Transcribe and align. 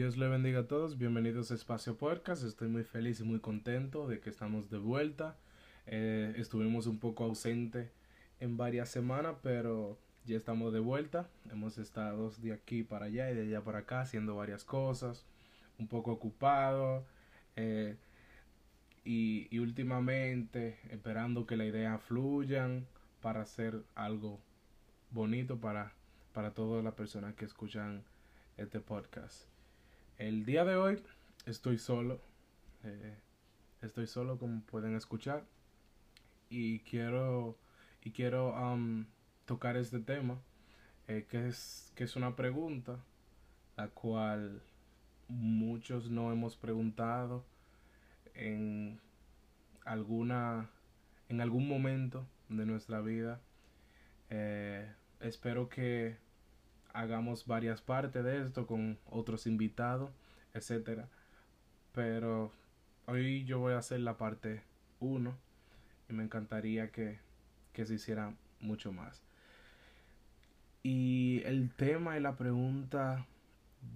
Dios 0.00 0.16
le 0.16 0.28
bendiga 0.28 0.60
a 0.60 0.66
todos, 0.66 0.96
bienvenidos 0.96 1.50
a 1.50 1.54
Espacio 1.54 1.98
Podcast, 1.98 2.42
estoy 2.42 2.68
muy 2.68 2.84
feliz 2.84 3.20
y 3.20 3.22
muy 3.22 3.38
contento 3.38 4.08
de 4.08 4.18
que 4.18 4.30
estamos 4.30 4.70
de 4.70 4.78
vuelta. 4.78 5.36
Eh, 5.86 6.32
estuvimos 6.38 6.86
un 6.86 6.98
poco 6.98 7.24
ausente 7.24 7.92
en 8.40 8.56
varias 8.56 8.88
semanas, 8.88 9.36
pero 9.42 9.98
ya 10.24 10.38
estamos 10.38 10.72
de 10.72 10.80
vuelta. 10.80 11.28
Hemos 11.50 11.76
estado 11.76 12.30
de 12.38 12.54
aquí 12.54 12.82
para 12.82 13.04
allá 13.04 13.30
y 13.30 13.34
de 13.34 13.42
allá 13.42 13.62
para 13.62 13.80
acá 13.80 14.00
haciendo 14.00 14.36
varias 14.36 14.64
cosas, 14.64 15.26
un 15.78 15.86
poco 15.86 16.12
ocupado 16.12 17.04
eh, 17.56 17.98
y, 19.04 19.58
últimamente 19.58 20.78
esperando 20.88 21.44
que 21.44 21.58
la 21.58 21.66
idea 21.66 21.98
fluyan 21.98 22.86
para 23.20 23.42
hacer 23.42 23.82
algo 23.94 24.40
bonito 25.10 25.60
para, 25.60 25.92
para 26.32 26.54
todas 26.54 26.82
las 26.82 26.94
personas 26.94 27.34
que 27.34 27.44
escuchan 27.44 28.02
este 28.56 28.80
podcast. 28.80 29.59
El 30.20 30.44
día 30.44 30.66
de 30.66 30.76
hoy 30.76 31.02
estoy 31.46 31.78
solo. 31.78 32.20
Eh, 32.84 33.16
estoy 33.80 34.06
solo 34.06 34.38
como 34.38 34.60
pueden 34.66 34.94
escuchar. 34.94 35.46
Y 36.50 36.80
quiero, 36.80 37.56
y 38.04 38.10
quiero 38.10 38.54
tocar 39.46 39.78
este 39.78 39.98
tema. 39.98 40.38
Eh, 41.08 41.26
que, 41.26 41.48
es, 41.48 41.90
que 41.94 42.04
es 42.04 42.16
una 42.16 42.36
pregunta. 42.36 43.02
La 43.78 43.88
cual 43.88 44.62
muchos 45.28 46.10
no 46.10 46.30
hemos 46.30 46.54
preguntado 46.54 47.46
en 48.34 49.00
alguna 49.86 50.68
en 51.30 51.40
algún 51.40 51.66
momento 51.66 52.26
de 52.50 52.66
nuestra 52.66 53.00
vida 53.00 53.40
eh, 54.28 54.92
espero 55.20 55.70
que 55.70 56.18
hagamos 56.92 57.46
varias 57.46 57.80
partes 57.80 58.24
de 58.24 58.42
esto 58.42 58.66
con 58.66 58.98
otros 59.10 59.46
invitados, 59.46 60.10
etcétera. 60.54 61.08
Pero 61.92 62.52
hoy 63.06 63.44
yo 63.44 63.58
voy 63.58 63.74
a 63.74 63.78
hacer 63.78 64.00
la 64.00 64.16
parte 64.16 64.62
1 65.00 65.36
y 66.08 66.12
me 66.12 66.24
encantaría 66.24 66.90
que, 66.90 67.18
que 67.72 67.86
se 67.86 67.94
hiciera 67.94 68.34
mucho 68.60 68.92
más. 68.92 69.22
Y 70.82 71.42
el 71.44 71.70
tema 71.70 72.16
y 72.16 72.20
la 72.20 72.36
pregunta 72.36 73.26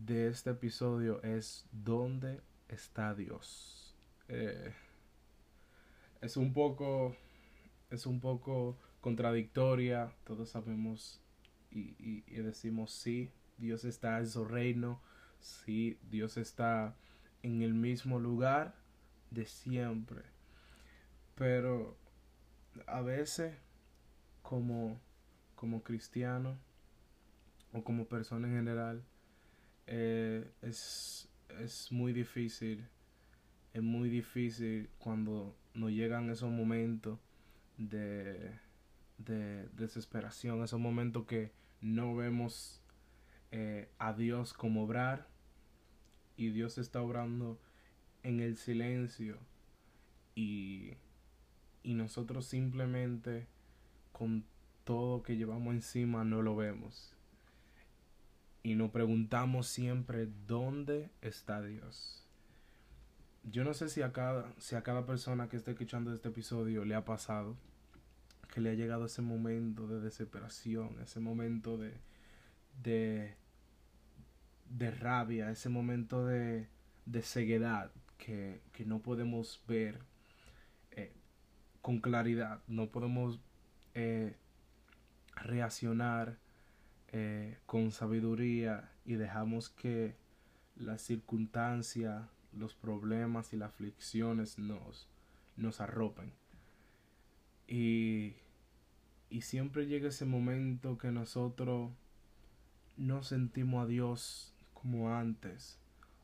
de 0.05 0.29
este 0.29 0.51
episodio 0.51 1.23
es 1.23 1.67
¿dónde 1.73 2.41
está 2.69 3.15
Dios? 3.15 3.95
Eh, 4.29 4.75
es 6.21 6.37
un 6.37 6.53
poco 6.53 7.17
es 7.91 8.07
un 8.07 8.21
poco 8.21 8.77
contradictoria, 9.01 10.13
todos 10.25 10.51
sabemos 10.51 11.21
y, 11.75 12.23
decimos 12.31 12.93
sí, 12.93 13.31
Dios 13.59 13.85
está 13.85 14.19
en 14.19 14.29
su 14.29 14.45
reino, 14.45 15.01
sí, 15.41 15.99
Dios 16.11 16.37
está 16.37 16.95
en 17.43 17.63
el 17.63 17.75
mismo 17.75 18.19
lugar 18.19 18.75
de 19.31 19.45
siempre. 19.47 20.23
Pero 21.35 21.97
a 22.87 23.01
veces 23.01 23.57
como, 24.43 25.01
como 25.57 25.83
cristiano 25.83 26.57
o 27.73 27.83
como 27.83 28.07
persona 28.07 28.47
en 28.47 28.55
general 28.55 29.03
eh, 29.87 30.49
es, 30.63 31.29
es 31.61 31.91
muy 31.91 32.13
difícil, 32.13 32.87
es 33.73 33.83
muy 33.83 34.09
difícil 34.09 34.89
cuando 34.99 35.57
nos 35.75 35.91
llegan 35.91 36.31
esos 36.31 36.51
momentos 36.51 37.19
de, 37.77 38.53
de 39.19 39.69
desesperación, 39.71 40.63
esos 40.63 40.79
momentos 40.79 41.27
que 41.27 41.51
no 41.85 42.17
vemos 42.17 42.81
eh, 43.53 43.91
a 43.99 44.15
Dios 44.15 44.55
como 44.55 44.85
obrar 44.85 45.29
y 46.35 46.49
Dios 46.49 46.79
está 46.79 47.03
obrando 47.03 47.61
en 48.23 48.41
el 48.41 48.57
silencio 48.57 49.37
y, 50.35 50.95
y 51.83 51.93
nosotros 51.93 52.47
simplemente 52.47 53.47
con 54.13 54.47
todo 54.85 55.23
que 55.23 55.37
llevamos 55.37 55.75
encima 55.75 56.25
no 56.25 56.41
lo 56.41 56.57
vemos 56.57 57.15
y 58.63 58.77
nos 58.77 58.91
preguntamos 58.91 59.67
siempre 59.69 60.27
dónde 60.47 61.11
está 61.21 61.61
Dios. 61.61 62.27
Yo 63.43 63.63
no 63.63 63.75
sé 63.75 63.91
si 63.91 64.01
a 64.01 64.11
cada, 64.11 64.51
si 64.59 64.75
a 64.75 64.83
cada 64.83 65.05
persona 65.05 65.51
que 65.51 65.59
esté 65.59 65.73
escuchando 65.73 66.15
este 66.15 66.31
episodio 66.31 66.87
le 66.87 66.95
ha 66.95 67.05
pasado 67.05 67.59
que 68.55 68.61
le 68.61 68.71
ha 68.71 68.75
llegado 68.75 69.07
ese 69.07 69.21
momento 69.21 69.89
de 69.89 69.99
desesperación, 69.99 71.01
ese 71.03 71.19
momento 71.19 71.77
de, 71.77 71.93
de, 72.85 73.35
de 74.71 74.91
rabia, 74.93 75.51
ese 75.51 75.69
momento 75.69 76.25
de, 76.25 76.69
de 77.05 77.23
ceguedad 77.23 77.91
que, 78.17 78.63
que, 78.73 78.85
no 78.85 79.01
podemos 79.01 79.61
ver 79.67 79.99
eh, 80.93 81.13
con 81.83 81.99
claridad, 81.99 82.63
no 82.69 82.91
podemos 82.91 83.41
eh, 83.95 84.37
reaccionar 85.35 86.39
eh, 87.09 87.59
con 87.67 87.91
sabiduría 87.91 88.89
y 89.05 89.15
dejamos 89.15 89.69
que 89.69 90.15
las 90.77 91.03
circunstancias, 91.03 92.23
los 92.53 92.73
problemas 92.77 93.53
y 93.53 93.57
las 93.57 93.71
aflicciones 93.71 94.61
nos, 94.61 95.09
nos 95.57 95.81
arropen. 95.81 96.33
Y 97.67 98.37
y 99.35 99.41
siempre 99.41 99.87
llega 99.89 100.11
ese 100.11 100.27
momento 100.27 100.97
que 100.97 101.11
nosotros 101.11 101.91
no 102.97 103.25
sentimos 103.25 103.83
a 103.83 103.87
Dios 103.89 104.55
como 104.75 105.13
antes 105.13 105.77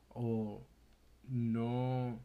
o 0.07 0.61
no 1.27 2.17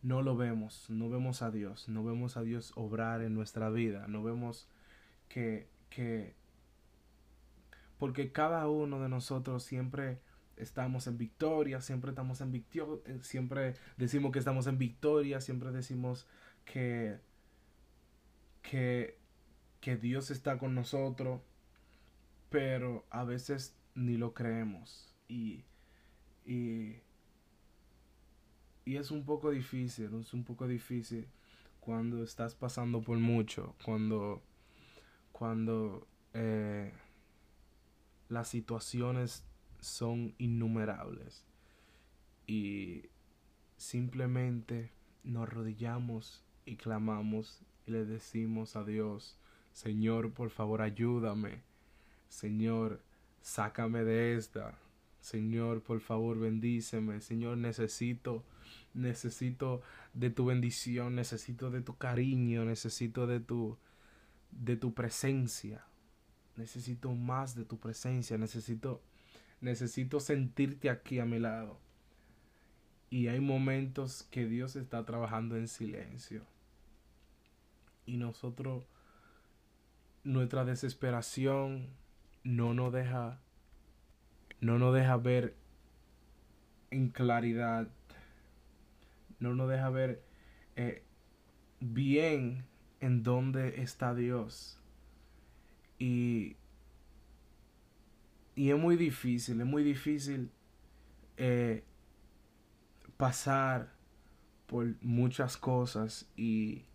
no 0.00 0.22
lo 0.22 0.38
vemos, 0.38 0.88
no 0.88 1.10
vemos 1.10 1.42
a 1.42 1.50
Dios, 1.50 1.86
no 1.90 2.02
vemos 2.02 2.38
a 2.38 2.42
Dios 2.42 2.72
obrar 2.76 3.20
en 3.20 3.34
nuestra 3.34 3.68
vida, 3.68 4.08
no 4.08 4.22
vemos 4.22 4.66
que 5.28 5.68
que 5.90 6.32
porque 7.98 8.32
cada 8.32 8.70
uno 8.70 9.02
de 9.02 9.10
nosotros 9.10 9.62
siempre 9.62 10.18
estamos 10.56 11.06
en 11.06 11.18
victoria, 11.18 11.82
siempre 11.82 12.12
estamos 12.12 12.40
en 12.40 12.52
victoria, 12.52 12.96
siempre 13.20 13.74
decimos 13.98 14.32
que 14.32 14.38
estamos 14.38 14.66
en 14.66 14.78
victoria, 14.78 15.42
siempre 15.42 15.72
decimos 15.72 16.26
que 16.64 17.18
que, 18.62 19.18
que 19.80 19.96
Dios 19.96 20.30
está 20.30 20.58
con 20.58 20.74
nosotros, 20.74 21.40
pero 22.50 23.04
a 23.10 23.24
veces 23.24 23.74
ni 23.94 24.16
lo 24.16 24.34
creemos. 24.34 25.14
Y, 25.28 25.64
y, 26.44 26.96
y 28.84 28.96
es 28.96 29.10
un 29.10 29.24
poco 29.24 29.50
difícil, 29.50 30.14
es 30.20 30.34
un 30.34 30.44
poco 30.44 30.66
difícil 30.66 31.28
cuando 31.80 32.22
estás 32.22 32.54
pasando 32.54 33.02
por 33.02 33.18
mucho, 33.18 33.74
cuando, 33.84 34.42
cuando 35.32 36.06
eh, 36.34 36.92
las 38.28 38.48
situaciones 38.48 39.44
son 39.80 40.34
innumerables 40.38 41.44
y 42.46 43.08
simplemente 43.76 44.92
nos 45.24 45.44
arrodillamos 45.44 46.44
y 46.66 46.76
clamamos 46.76 47.62
le 47.90 48.04
decimos 48.04 48.76
a 48.76 48.84
Dios, 48.84 49.36
Señor, 49.72 50.32
por 50.32 50.50
favor, 50.50 50.82
ayúdame. 50.82 51.62
Señor, 52.28 53.02
sácame 53.42 54.04
de 54.04 54.36
esta. 54.36 54.78
Señor, 55.20 55.82
por 55.82 56.00
favor, 56.00 56.38
bendíceme. 56.38 57.20
Señor, 57.20 57.58
necesito, 57.58 58.44
necesito 58.94 59.82
de 60.14 60.30
tu 60.30 60.46
bendición, 60.46 61.14
necesito 61.14 61.70
de 61.70 61.82
tu 61.82 61.96
cariño, 61.96 62.64
necesito 62.64 63.26
de 63.26 63.40
tu, 63.40 63.76
de 64.50 64.76
tu 64.76 64.94
presencia. 64.94 65.84
Necesito 66.56 67.14
más 67.14 67.54
de 67.54 67.64
tu 67.64 67.78
presencia, 67.78 68.36
necesito, 68.38 69.02
necesito 69.60 70.20
sentirte 70.20 70.90
aquí 70.90 71.18
a 71.18 71.24
mi 71.24 71.38
lado. 71.38 71.78
Y 73.08 73.28
hay 73.28 73.40
momentos 73.40 74.26
que 74.30 74.46
Dios 74.46 74.76
está 74.76 75.04
trabajando 75.04 75.56
en 75.56 75.68
silencio 75.68 76.44
y 78.10 78.16
nosotros, 78.16 78.84
nuestra 80.24 80.64
desesperación 80.64 81.90
no 82.42 82.74
nos 82.74 82.92
deja, 82.92 83.40
no 84.60 84.80
nos 84.80 84.92
deja 84.92 85.16
ver 85.16 85.54
en 86.90 87.10
claridad, 87.10 87.88
no 89.38 89.54
nos 89.54 89.70
deja 89.70 89.90
ver 89.90 90.24
eh, 90.74 91.04
bien 91.78 92.64
en 92.98 93.22
dónde 93.22 93.80
está 93.80 94.12
Dios. 94.12 94.80
Y, 96.00 96.56
y 98.56 98.70
es 98.70 98.78
muy 98.78 98.96
difícil, 98.96 99.60
es 99.60 99.66
muy 99.66 99.84
difícil 99.84 100.50
eh, 101.36 101.84
pasar 103.16 103.92
por 104.66 104.96
muchas 105.00 105.56
cosas 105.56 106.28
y 106.36 106.86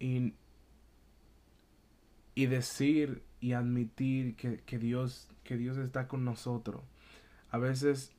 y, 0.00 0.34
y 2.34 2.46
decir 2.46 3.22
y 3.40 3.52
admitir 3.52 4.34
que, 4.34 4.60
que, 4.62 4.78
Dios, 4.78 5.28
que 5.44 5.56
Dios 5.56 5.76
está 5.78 6.08
con 6.08 6.24
nosotros. 6.24 6.82
a 7.50 7.58
veces 7.58 8.12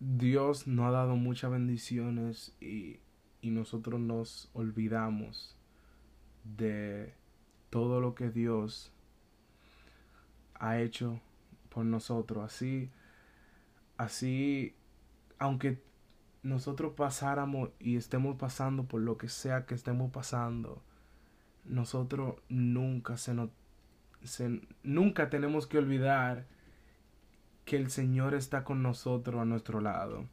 Dios 0.00 0.66
nos 0.66 0.86
ha 0.86 0.90
dado 0.90 1.16
muchas 1.16 1.50
bendiciones 1.50 2.54
y, 2.60 3.00
y 3.40 3.50
nosotros 3.50 4.00
nos 4.00 4.50
olvidamos 4.52 5.56
de 6.44 7.14
todo 7.70 8.00
lo 8.00 8.14
que 8.14 8.30
Dios 8.30 8.92
ha 10.54 10.80
hecho 10.80 11.20
por 11.68 11.84
nosotros. 11.84 12.44
Así, 12.44 12.90
así, 13.96 14.74
aunque 15.38 15.82
nosotros 16.42 16.94
pasáramos 16.94 17.70
y 17.78 17.96
estemos 17.96 18.36
pasando 18.36 18.84
por 18.84 19.00
lo 19.00 19.18
que 19.18 19.28
sea 19.28 19.66
que 19.66 19.74
estemos 19.74 20.10
pasando, 20.10 20.82
nosotros 21.64 22.36
nunca 22.48 23.16
se 23.16 23.34
nos, 23.34 23.50
nunca 24.82 25.30
tenemos 25.30 25.66
que 25.66 25.78
olvidar 25.78 26.46
que 27.64 27.76
el 27.76 27.90
Señor 27.90 28.34
está 28.34 28.64
con 28.64 28.82
nosotros 28.82 29.40
a 29.40 29.44
nuestro 29.44 29.80
lado. 29.80 30.26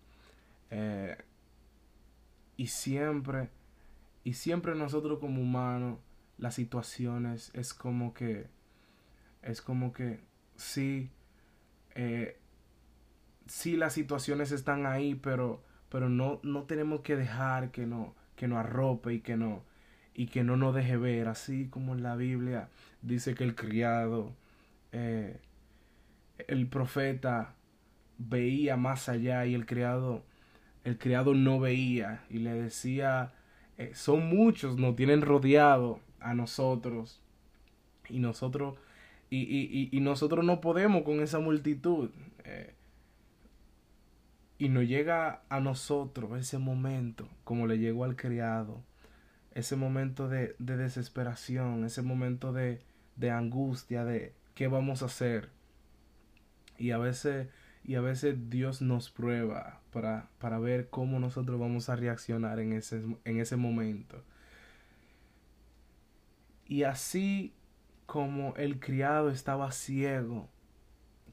Eh, 0.72 1.18
y 2.58 2.68
siempre, 2.68 3.50
y 4.24 4.34
siempre 4.34 4.76
nosotros 4.76 5.20
como 5.20 5.42
humanos, 5.42 6.00
las 6.38 6.56
situaciones 6.56 7.52
es 7.54 7.74
como 7.74 8.14
que, 8.14 8.48
es 9.42 9.62
como 9.62 9.92
que, 9.92 10.22
sí, 10.56 11.12
eh, 11.96 12.40
sí 13.48 13.76
las 13.76 13.94
situaciones 13.94 14.52
están 14.52 14.86
ahí, 14.86 15.16
pero, 15.16 15.62
pero 15.96 16.10
no, 16.10 16.42
no 16.44 16.64
tenemos 16.64 17.00
que 17.04 17.16
dejar 17.16 17.72
que 17.72 17.86
no, 17.86 18.16
que 18.36 18.50
no 18.50 18.60
arrope 18.60 19.14
y 19.14 19.22
que 19.22 19.38
no, 19.38 19.64
y 20.14 20.28
que 20.28 20.44
no 20.44 20.58
nos 20.58 20.76
deje 20.76 20.98
ver, 20.98 21.30
así 21.30 21.70
como 21.70 21.96
en 21.96 22.04
la 22.04 22.18
Biblia 22.18 22.68
dice 23.02 23.34
que 23.34 23.46
el 23.46 23.56
criado, 23.56 24.34
eh, 24.92 25.40
el 26.50 26.68
profeta 26.68 27.56
veía 28.18 28.76
más 28.76 29.08
allá 29.08 29.46
y 29.46 29.54
el 29.54 29.66
criado, 29.66 30.26
el 30.84 30.98
criado 30.98 31.34
no 31.34 31.62
veía 31.62 32.26
y 32.30 32.40
le 32.40 32.54
decía, 32.56 33.32
eh, 33.78 33.92
son 33.94 34.28
muchos, 34.28 34.78
nos 34.78 34.98
tienen 34.98 35.22
rodeado 35.22 36.02
a 36.20 36.34
nosotros 36.34 37.22
y 38.10 38.20
nosotros 38.20 38.76
y, 39.30 39.44
y, 39.44 39.88
y, 39.94 40.00
nosotros 40.02 40.44
no 40.44 40.60
podemos 40.60 41.04
con 41.04 41.22
esa 41.22 41.40
multitud. 41.40 42.10
Eh, 42.44 42.75
y 44.58 44.70
nos 44.70 44.86
llega 44.86 45.42
a 45.50 45.60
nosotros 45.60 46.40
ese 46.40 46.58
momento, 46.58 47.28
como 47.44 47.68
le 47.68 47.78
llegó 47.78 48.06
al 48.06 48.16
criado, 48.16 48.84
ese 49.52 49.76
momento 49.76 50.28
de, 50.28 50.56
de 50.60 50.78
desesperación, 50.78 51.86
ese 51.86 52.02
momento 52.02 52.54
de, 52.54 52.82
de 53.16 53.32
angustia, 53.32 54.06
de 54.06 54.34
qué 54.54 54.68
vamos 54.68 55.02
a 55.02 55.06
hacer. 55.08 55.50
Y 56.78 56.92
a 56.92 56.98
veces, 56.98 57.48
y 57.84 57.96
a 57.96 58.02
veces 58.02 58.50
Dios 58.50 58.82
nos 58.82 59.10
prueba 59.10 59.82
para, 59.92 60.30
para 60.40 60.60
ver 60.60 60.90
cómo 60.90 61.20
nosotros 61.20 61.60
vamos 61.60 61.90
a 61.90 61.96
reaccionar 61.96 62.60
en 62.60 62.74
ese, 62.74 63.02
en 63.24 63.40
ese 63.40 63.56
momento. 63.56 64.24
Y 66.68 66.84
así 66.84 67.54
como 68.06 68.56
el 68.56 68.80
criado 68.80 69.30
estaba 69.30 69.72
ciego, 69.72 70.50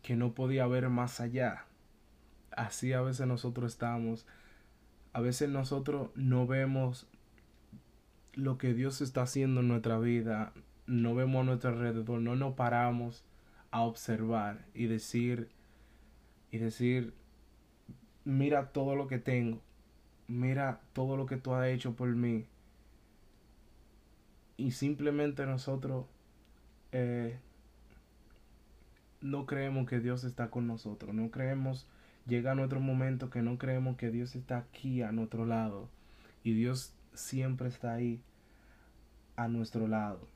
que 0.03 0.17
no 0.17 0.35
podía 0.35 0.67
ver 0.67 0.89
más 0.89 1.21
allá, 1.21 1.67
así 2.57 2.93
a 2.93 3.03
veces 3.03 3.27
nosotros 3.27 3.73
estamos. 3.73 4.27
A 5.13 5.21
veces 5.21 5.49
nosotros 5.49 6.11
no 6.15 6.47
vemos 6.47 7.07
lo 8.35 8.57
que 8.59 8.73
Dios 8.75 9.01
está 9.01 9.23
haciendo 9.23 9.61
en 9.61 9.69
nuestra 9.69 9.99
vida, 9.99 10.53
no 10.87 11.15
vemos 11.15 11.43
a 11.43 11.45
nuestro 11.45 11.71
alrededor, 11.71 12.21
no 12.21 12.35
nos 12.35 12.55
paramos 12.55 13.25
a 13.71 13.83
observar 13.83 14.65
y 14.75 14.87
decir 14.87 15.51
y 16.51 16.59
decir 16.59 17.15
mira 18.25 18.73
todo 18.73 18.95
lo 18.97 19.07
que 19.09 19.19
tengo, 19.19 19.61
mira 20.29 20.81
todo 20.93 21.17
lo 21.17 21.27
que 21.27 21.37
tú 21.37 21.55
has 21.55 21.67
hecho 21.69 21.95
por 21.95 22.09
mí. 22.09 22.47
Y 24.57 24.73
simplemente 24.73 25.45
nosotros 25.47 26.07
eh, 26.93 27.39
no 29.21 29.47
creemos 29.47 29.89
que 29.89 30.01
Dios 30.01 30.25
está 30.25 30.51
con 30.51 30.67
nosotros, 30.67 31.15
no 31.15 31.31
creemos, 31.31 31.87
llega 32.27 32.55
nuestro 32.55 32.81
momento 32.81 33.31
que 33.31 33.43
no 33.43 33.59
creemos 33.59 33.97
que 33.97 34.11
Dios 34.11 34.35
está 34.37 34.59
aquí 34.59 35.03
a 35.03 35.13
nuestro 35.13 35.47
lado. 35.47 35.89
Y 36.45 36.55
Dios 36.55 36.95
siempre 37.15 37.69
está 37.69 37.95
ahí 37.95 38.21
a 39.37 39.49
nuestro 39.49 39.87
lado. 39.87 40.29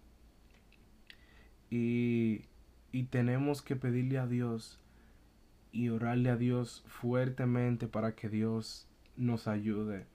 Y, 1.70 2.42
y 2.92 3.04
tenemos 3.04 3.62
que 3.62 3.76
pedirle 3.76 4.18
a 4.18 4.26
Dios 4.26 4.78
y 5.72 5.88
orarle 5.90 6.30
a 6.30 6.36
Dios 6.36 6.84
fuertemente 6.86 7.86
para 7.86 8.14
que 8.14 8.28
Dios 8.28 8.88
nos 9.16 9.48
ayude. 9.48 10.06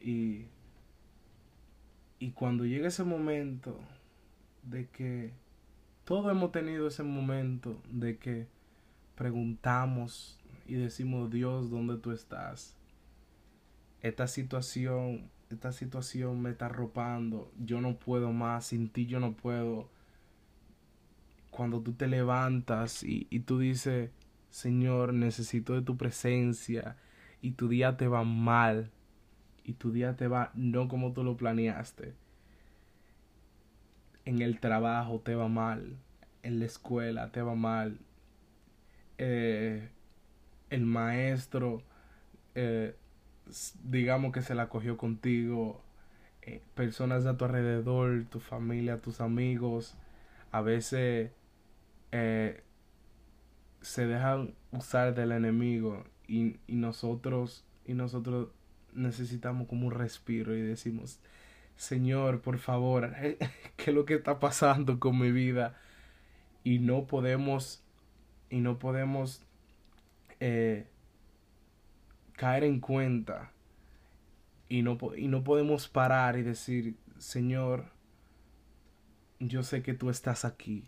Y, 0.00 0.46
y 2.18 2.30
cuando 2.30 2.64
llegue 2.64 2.86
ese 2.86 3.04
momento 3.04 3.78
de 4.62 4.88
que 4.88 5.32
todos 6.04 6.30
hemos 6.30 6.52
tenido 6.52 6.86
ese 6.86 7.02
momento 7.02 7.82
de 7.90 8.16
que 8.18 8.46
preguntamos 9.16 10.35
y 10.68 10.74
decimos 10.74 11.30
Dios, 11.30 11.70
¿dónde 11.70 11.96
tú 11.96 12.12
estás? 12.12 12.76
Esta 14.02 14.26
situación 14.26 15.30
esta 15.50 15.72
situación 15.72 16.42
me 16.42 16.50
está 16.50 16.66
arropando, 16.66 17.52
yo 17.58 17.80
no 17.80 17.96
puedo 17.96 18.32
más, 18.32 18.66
sin 18.66 18.88
ti 18.88 19.06
yo 19.06 19.20
no 19.20 19.34
puedo. 19.34 19.88
Cuando 21.50 21.80
tú 21.80 21.92
te 21.92 22.08
levantas 22.08 23.02
y, 23.02 23.26
y 23.30 23.40
tú 23.40 23.58
dices, 23.58 24.10
Señor, 24.50 25.14
necesito 25.14 25.74
de 25.74 25.82
tu 25.82 25.96
presencia 25.96 26.96
y 27.40 27.52
tu 27.52 27.68
día 27.68 27.96
te 27.96 28.08
va 28.08 28.24
mal 28.24 28.90
y 29.64 29.74
tu 29.74 29.92
día 29.92 30.16
te 30.16 30.28
va 30.28 30.50
no 30.54 30.88
como 30.88 31.12
tú 31.12 31.22
lo 31.22 31.36
planeaste. 31.36 32.14
En 34.24 34.42
el 34.42 34.58
trabajo 34.58 35.20
te 35.20 35.36
va 35.36 35.48
mal, 35.48 35.96
en 36.42 36.58
la 36.58 36.64
escuela 36.64 37.30
te 37.30 37.42
va 37.42 37.54
mal, 37.54 38.00
eh, 39.18 39.88
el 40.70 40.84
maestro 40.84 41.82
eh, 42.54 42.96
digamos 43.84 44.32
que 44.32 44.42
se 44.42 44.54
la 44.54 44.68
cogió 44.68 44.96
contigo, 44.96 45.80
eh, 46.42 46.62
personas 46.74 47.26
a 47.26 47.36
tu 47.36 47.44
alrededor, 47.44 48.24
tu 48.30 48.40
familia, 48.40 49.00
tus 49.00 49.20
amigos, 49.20 49.96
a 50.52 50.62
veces 50.62 51.30
eh, 52.12 52.62
se 53.80 54.06
dejan 54.06 54.54
usar 54.72 55.14
del 55.14 55.32
enemigo 55.32 56.04
y, 56.26 56.56
y 56.66 56.76
nosotros 56.76 57.64
y 57.84 57.94
nosotros 57.94 58.48
necesitamos 58.94 59.68
como 59.68 59.86
un 59.88 59.92
respiro 59.92 60.56
y 60.56 60.62
decimos 60.62 61.20
Señor, 61.76 62.40
por 62.40 62.58
favor, 62.58 63.12
¿qué 63.76 63.90
es 63.90 63.94
lo 63.94 64.06
que 64.06 64.14
está 64.14 64.40
pasando 64.40 64.98
con 64.98 65.18
mi 65.18 65.30
vida? 65.30 65.78
Y 66.64 66.78
no 66.78 67.06
podemos, 67.06 67.82
y 68.50 68.60
no 68.60 68.78
podemos 68.78 69.42
eh, 70.40 70.86
caer 72.32 72.64
en 72.64 72.80
cuenta 72.80 73.52
y 74.68 74.82
no, 74.82 74.98
y 75.16 75.28
no 75.28 75.44
podemos 75.44 75.88
parar 75.88 76.38
y 76.38 76.42
decir, 76.42 76.96
Señor, 77.18 77.86
yo 79.38 79.62
sé 79.62 79.82
que 79.82 79.94
tú 79.94 80.10
estás 80.10 80.44
aquí 80.44 80.84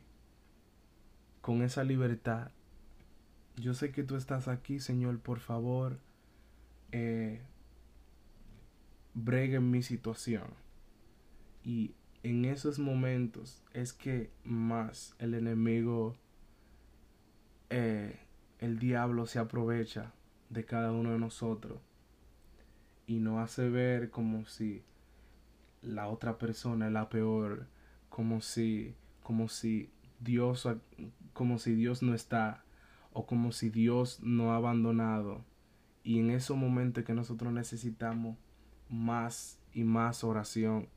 con 1.41 1.63
esa 1.63 1.85
libertad. 1.85 2.51
Yo 3.57 3.75
sé 3.75 3.91
que 3.91 4.03
tú 4.03 4.17
estás 4.17 4.49
aquí, 4.49 4.81
Señor, 4.81 5.19
por 5.21 5.41
favor, 5.41 5.99
eh, 6.93 7.41
bregue 9.15 9.61
mi 9.61 9.83
situación. 9.83 10.45
Y 11.65 11.95
en 12.23 12.45
esos 12.45 12.79
momentos 12.79 13.63
es 13.73 13.93
que 13.93 14.31
más 14.45 15.15
el 15.19 15.35
enemigo, 15.35 16.17
eh, 17.71 18.19
el 18.59 18.79
diablo 18.79 19.27
se 19.27 19.39
aprovecha 19.39 20.13
de 20.51 20.65
cada 20.65 20.93
uno 20.93 21.13
de 21.13 21.19
nosotros 21.19 21.81
y 23.07 23.21
nos 23.21 23.39
hace 23.39 23.69
ver 23.69 24.11
como 24.11 24.47
si 24.47 24.83
la 25.83 26.09
otra 26.09 26.39
persona 26.39 26.87
es 26.87 26.93
la 26.93 27.09
peor, 27.09 27.67
como 28.09 28.41
si 28.41 28.95
como 29.23 29.49
si 29.49 29.91
Dios 30.21 30.69
como 31.33 31.59
si 31.59 31.75
Dios 31.75 32.03
no 32.03 32.15
está 32.15 32.65
o 33.13 33.27
como 33.27 33.53
si 33.53 33.71
Dios 33.71 34.21
no 34.23 34.53
ha 34.53 34.57
abandonado 34.57 35.45
y 36.03 36.21
en 36.21 36.31
esos 36.31 36.57
momentos 36.57 37.05
que 37.05 37.15
nosotros 37.15 37.53
necesitamos 37.53 38.37
más 38.89 39.61
y 39.73 39.85
más 39.85 40.25
oración. 40.25 40.89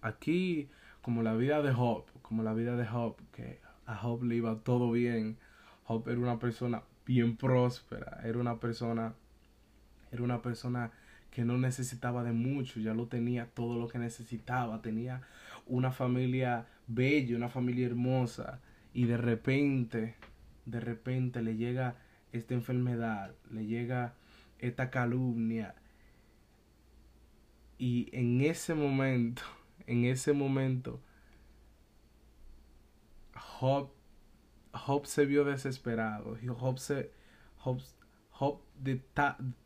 Aquí 0.00 0.68
como 1.00 1.22
la 1.22 1.34
vida 1.34 1.62
de 1.62 1.72
Job, 1.72 2.04
como 2.22 2.42
la 2.42 2.54
vida 2.54 2.76
de 2.76 2.86
Job, 2.86 3.16
que 3.32 3.60
a 3.86 3.96
Job 3.96 4.22
le 4.22 4.36
iba 4.36 4.60
todo 4.60 4.90
bien. 4.90 5.38
Job 5.84 6.08
era 6.08 6.18
una 6.18 6.38
persona 6.38 6.82
bien 7.06 7.36
próspera, 7.36 8.20
era 8.24 8.38
una 8.38 8.58
persona, 8.60 9.14
era 10.10 10.22
una 10.22 10.42
persona 10.42 10.92
que 11.30 11.44
no 11.44 11.58
necesitaba 11.58 12.22
de 12.22 12.32
mucho, 12.32 12.80
ya 12.80 12.94
lo 12.94 13.06
tenía 13.06 13.46
todo 13.46 13.78
lo 13.78 13.88
que 13.88 13.98
necesitaba, 13.98 14.82
tenía 14.82 15.22
una 15.66 15.90
familia 15.90 16.66
bella, 16.86 17.36
una 17.36 17.48
familia 17.48 17.86
hermosa, 17.86 18.60
y 18.92 19.06
de 19.06 19.16
repente 19.16 20.14
de 20.64 20.80
repente 20.80 21.42
le 21.42 21.56
llega 21.56 21.96
esta 22.32 22.54
enfermedad, 22.54 23.34
le 23.50 23.66
llega 23.66 24.14
esta 24.58 24.90
calumnia. 24.90 25.74
Y 27.78 28.08
en 28.12 28.42
ese 28.42 28.74
momento, 28.74 29.42
en 29.86 30.04
ese 30.04 30.32
momento, 30.32 31.00
Job, 33.34 33.90
Job 34.72 35.06
se 35.06 35.26
vio 35.26 35.44
desesperado. 35.44 36.36
Job, 36.46 36.78
se, 36.78 37.10
de, 38.78 39.02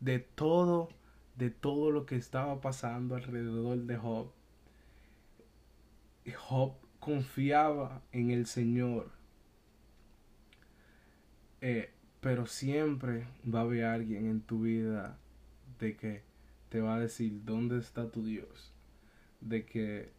de 0.01 0.19
todo, 0.19 0.89
de 1.37 1.51
todo 1.51 1.91
lo 1.91 2.07
que 2.07 2.17
estaba 2.17 2.61
pasando 2.61 3.15
alrededor 3.15 3.79
de 3.79 3.97
Job, 3.97 4.33
Job 6.35 6.75
confiaba 6.99 8.03
en 8.13 8.31
el 8.31 8.47
Señor. 8.47 9.11
Eh, 11.61 11.93
pero 12.21 12.47
siempre 12.47 13.27
va 13.47 13.61
a 13.61 13.63
haber 13.63 13.85
alguien 13.85 14.27
en 14.27 14.41
tu 14.41 14.63
vida 14.63 15.19
de 15.79 15.97
que 15.97 16.23
te 16.69 16.81
va 16.81 16.97
a 16.97 17.01
decir 17.01 17.45
dónde 17.45 17.79
está 17.79 18.11
tu 18.11 18.25
Dios. 18.25 18.73
De 19.41 19.65
que 19.65 20.11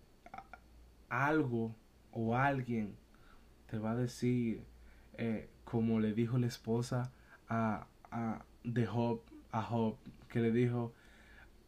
algo 1.09 1.75
o 2.11 2.35
alguien 2.35 2.95
te 3.69 3.77
va 3.77 3.91
a 3.91 3.95
decir, 3.95 4.63
eh, 5.17 5.49
como 5.63 5.99
le 5.99 6.13
dijo 6.13 6.37
la 6.37 6.47
esposa 6.47 7.11
a, 7.49 7.87
a, 8.11 8.45
de 8.63 8.85
Job, 8.85 9.21
a 9.51 9.61
Job, 9.61 9.95
que 10.29 10.39
le 10.39 10.51
dijo, 10.51 10.93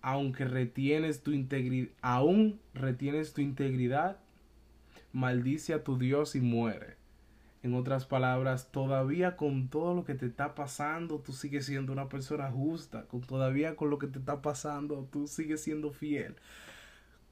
aunque 0.02 0.46
retienes 0.46 1.24
tu 1.24 1.32
integridad, 1.32 1.92
aún 2.02 2.60
retienes 2.74 3.34
tu 3.34 3.42
integridad, 3.42 4.18
maldice 5.12 5.74
a 5.74 5.84
tu 5.84 5.98
Dios 5.98 6.36
y 6.36 6.42
muere. 6.42 7.00
En 7.62 7.76
otras 7.76 8.06
palabras, 8.06 8.72
todavía 8.72 9.36
con 9.36 9.68
todo 9.68 9.94
lo 9.94 10.06
que 10.06 10.16
te 10.16 10.26
está 10.26 10.56
pasando, 10.56 11.20
tú 11.20 11.34
sigues 11.34 11.66
siendo 11.66 11.92
una 11.92 12.08
persona 12.08 12.50
justa. 12.50 13.04
Con 13.08 13.20
todavía 13.20 13.76
con 13.76 13.90
lo 13.90 14.00
que 14.00 14.08
te 14.08 14.20
está 14.20 14.42
pasando, 14.42 15.10
tú 15.12 15.28
sigues 15.28 15.62
siendo 15.62 15.92
fiel. 15.92 16.36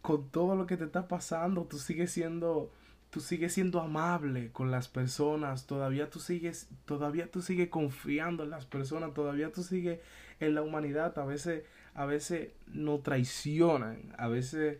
Con 0.01 0.29
todo 0.29 0.55
lo 0.55 0.67
que 0.67 0.75
te 0.75 0.83
está 0.83 1.07
pasando, 1.07 1.63
tú 1.63 1.77
sigues 1.77 2.11
siendo 2.11 2.71
tú 3.17 3.23
sigues 3.23 3.53
siendo 3.53 3.81
amable 3.81 4.51
con 4.51 4.69
las 4.69 4.87
personas, 4.87 5.65
todavía 5.65 6.07
tú 6.11 6.19
sigues 6.19 6.69
todavía 6.85 7.31
tú 7.31 7.41
sigues 7.41 7.67
confiando 7.67 8.43
en 8.43 8.51
las 8.51 8.67
personas, 8.67 9.15
todavía 9.15 9.51
tú 9.51 9.63
sigues 9.63 10.01
en 10.39 10.53
la 10.53 10.61
humanidad, 10.61 11.17
a 11.17 11.25
veces 11.25 11.63
a 11.95 12.05
veces 12.05 12.51
nos 12.67 13.01
traicionan, 13.01 14.13
a 14.19 14.27
veces 14.27 14.77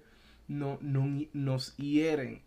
no, 0.48 0.78
no 0.82 1.08
nos 1.34 1.76
hieren, 1.78 2.44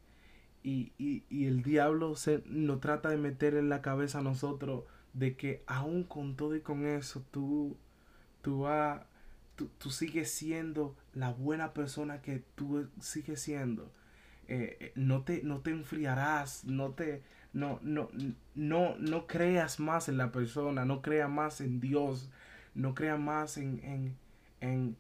y, 0.63 0.93
y, 0.97 1.25
y 1.29 1.47
el 1.47 1.65
diablo 1.65 2.15
se 2.15 2.45
nos 2.47 2.81
trata 2.81 3.09
de 3.09 3.17
meter 3.17 3.57
en 3.57 3.69
la 3.69 3.83
cabeza 3.83 4.21
a 4.21 4.23
nosotros 4.23 4.85
de 5.13 5.37
que 5.37 5.65
aún 5.67 6.05
con 6.05 6.37
todo 6.37 6.55
y 6.55 6.61
con 6.61 6.87
eso 6.87 7.25
tú, 7.33 7.77
tú, 8.43 8.65
tú, 9.57 9.91
sigues 9.91 10.31
siendo 10.31 10.95
la 11.15 11.33
buena 11.33 11.75
persona 11.75 12.23
que 12.23 12.45
tú 12.55 12.89
sigues 13.01 13.41
siendo. 13.41 13.93
Eh, 14.53 14.77
eh, 14.81 14.93
no, 14.97 15.23
te, 15.23 15.45
no 15.45 15.61
te 15.61 15.71
enfriarás, 15.71 16.65
no 16.65 16.91
te 16.91 17.23
no, 17.53 17.79
no, 17.83 18.09
no, 18.57 18.97
no 18.99 19.27
creas 19.29 19.79
más 19.79 20.09
en 20.09 20.17
la 20.17 20.33
persona, 20.33 20.85
no 20.85 21.03
creas 21.03 21.31
más 21.31 21.61
en 21.61 21.79
Dios, 21.79 22.29
no 22.75 22.95
creas 22.95 23.21
más 23.21 23.57
en, 23.59 23.81
en, 24.61 24.97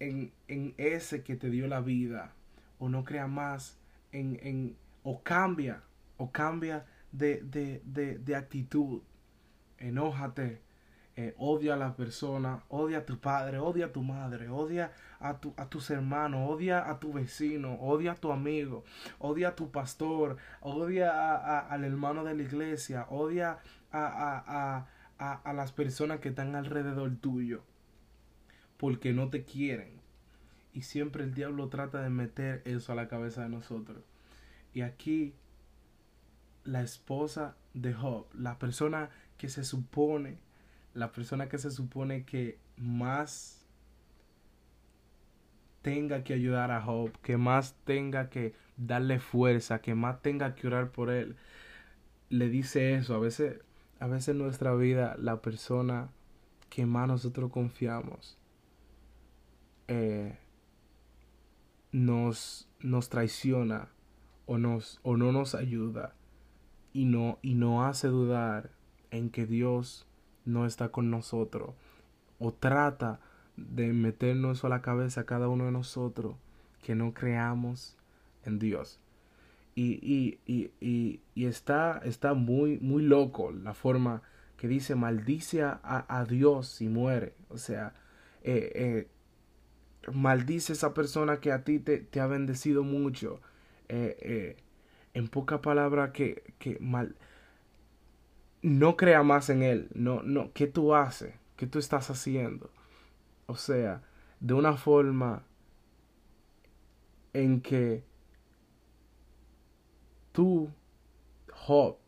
en, 0.00 0.32
en, 0.48 0.74
ese 0.78 1.22
que 1.22 1.36
te 1.36 1.50
dio 1.50 1.66
la 1.66 1.82
vida, 1.82 2.32
o 2.78 2.88
no 2.88 3.04
creas 3.04 3.28
más 3.28 3.78
en, 4.12 4.38
en, 4.42 4.76
o 5.02 5.22
cambia, 5.22 5.82
o 6.16 6.32
cambia 6.32 6.86
de, 7.12 7.42
de, 7.42 7.82
de, 7.84 8.18
de 8.18 8.36
actitud. 8.36 9.02
Enójate, 9.78 10.62
eh, 11.16 11.34
odia 11.38 11.74
a 11.74 11.76
la 11.76 11.94
persona, 11.94 12.64
odia 12.68 12.98
a 12.98 13.06
tu 13.06 13.18
padre, 13.18 13.58
odia 13.58 13.86
a 13.86 13.92
tu 13.92 14.02
madre, 14.02 14.48
odia 14.48 14.92
a, 15.20 15.38
tu, 15.38 15.54
a 15.56 15.68
tus 15.68 15.90
hermanos, 15.90 16.50
odia 16.50 16.90
a 16.90 16.98
tu 16.98 17.12
vecino, 17.12 17.74
odia 17.80 18.12
a 18.12 18.14
tu 18.16 18.32
amigo, 18.32 18.84
odia 19.18 19.48
a 19.48 19.54
tu 19.54 19.70
pastor, 19.70 20.36
odia 20.60 21.10
a, 21.12 21.60
al 21.60 21.84
hermano 21.84 22.24
de 22.24 22.34
la 22.34 22.42
iglesia, 22.42 23.06
odia 23.10 23.58
a, 23.92 24.86
a 25.18 25.52
las 25.52 25.70
personas 25.72 26.18
que 26.18 26.30
están 26.30 26.56
alrededor 26.56 27.16
tuyo, 27.16 27.62
porque 28.76 29.12
no 29.12 29.30
te 29.30 29.44
quieren. 29.44 30.00
Y 30.72 30.82
siempre 30.82 31.22
el 31.22 31.34
diablo 31.34 31.68
trata 31.68 32.02
de 32.02 32.10
meter 32.10 32.60
eso 32.64 32.90
a 32.90 32.96
la 32.96 33.06
cabeza 33.06 33.44
de 33.44 33.48
nosotros. 33.48 34.02
Y 34.72 34.80
aquí 34.80 35.34
la 36.64 36.82
esposa 36.82 37.56
de 37.74 37.94
Job, 37.94 38.26
la 38.34 38.58
persona 38.58 39.10
que 39.36 39.48
se 39.48 39.62
supone, 39.62 40.38
la 40.94 41.12
persona 41.12 41.48
que 41.48 41.58
se 41.58 41.70
supone 41.70 42.24
que 42.24 42.58
más 42.76 43.66
tenga 45.82 46.24
que 46.24 46.32
ayudar 46.32 46.70
a 46.70 46.80
Job, 46.80 47.10
que 47.20 47.36
más 47.36 47.74
tenga 47.84 48.30
que 48.30 48.54
darle 48.76 49.18
fuerza, 49.18 49.80
que 49.80 49.94
más 49.94 50.22
tenga 50.22 50.54
que 50.54 50.66
orar 50.66 50.90
por 50.90 51.10
él, 51.10 51.36
le 52.30 52.48
dice 52.48 52.94
eso. 52.94 53.14
A 53.14 53.18
veces, 53.18 53.60
a 54.00 54.06
veces 54.06 54.28
en 54.28 54.38
nuestra 54.38 54.74
vida, 54.74 55.16
la 55.18 55.42
persona 55.42 56.08
que 56.70 56.86
más 56.86 57.06
nosotros 57.06 57.50
confiamos 57.50 58.38
eh, 59.88 60.38
nos, 61.92 62.68
nos 62.80 63.08
traiciona 63.08 63.88
o, 64.46 64.58
nos, 64.58 65.00
o 65.02 65.16
no 65.16 65.32
nos 65.32 65.54
ayuda 65.54 66.14
y 66.92 67.04
no, 67.04 67.38
y 67.42 67.54
no 67.54 67.84
hace 67.84 68.08
dudar 68.08 68.70
en 69.10 69.30
que 69.30 69.46
Dios 69.46 70.06
no 70.44 70.66
está 70.66 70.88
con 70.90 71.10
nosotros 71.10 71.74
o 72.38 72.52
trata 72.52 73.20
de 73.56 73.92
meternos 73.92 74.64
a 74.64 74.68
la 74.68 74.82
cabeza 74.82 75.22
a 75.22 75.26
cada 75.26 75.48
uno 75.48 75.66
de 75.66 75.72
nosotros 75.72 76.36
que 76.82 76.94
no 76.94 77.14
creamos 77.14 77.96
en 78.44 78.58
Dios. 78.58 79.00
Y, 79.74 79.98
y, 80.02 80.38
y, 80.46 81.20
y, 81.34 81.46
está, 81.46 82.00
está 82.04 82.34
muy, 82.34 82.78
muy 82.78 83.02
loco 83.02 83.50
la 83.50 83.74
forma 83.74 84.22
que 84.56 84.68
dice 84.68 84.94
maldice 84.94 85.62
a, 85.62 85.80
a 85.82 86.24
Dios 86.24 86.80
y 86.80 86.88
muere. 86.88 87.34
O 87.48 87.58
sea, 87.58 87.94
eh, 88.42 88.70
eh, 88.74 89.08
maldice 90.12 90.74
esa 90.74 90.94
persona 90.94 91.40
que 91.40 91.50
a 91.50 91.64
ti 91.64 91.80
te, 91.80 91.98
te 91.98 92.20
ha 92.20 92.26
bendecido 92.26 92.84
mucho. 92.84 93.40
Eh, 93.88 94.56
en 95.14 95.28
poca 95.28 95.60
palabra 95.60 96.12
que, 96.12 96.54
que 96.58 96.78
mal, 96.80 97.16
no 98.64 98.96
crea 98.96 99.22
más 99.22 99.50
en 99.50 99.62
él, 99.62 99.90
no, 99.94 100.22
no, 100.22 100.50
¿qué 100.54 100.66
tú 100.66 100.94
haces? 100.94 101.34
¿Qué 101.54 101.66
tú 101.66 101.78
estás 101.78 102.08
haciendo? 102.08 102.70
O 103.44 103.56
sea, 103.56 104.02
de 104.40 104.54
una 104.54 104.78
forma 104.78 105.44
en 107.34 107.60
que 107.60 108.04
tú, 110.32 110.70
Job, 111.52 111.98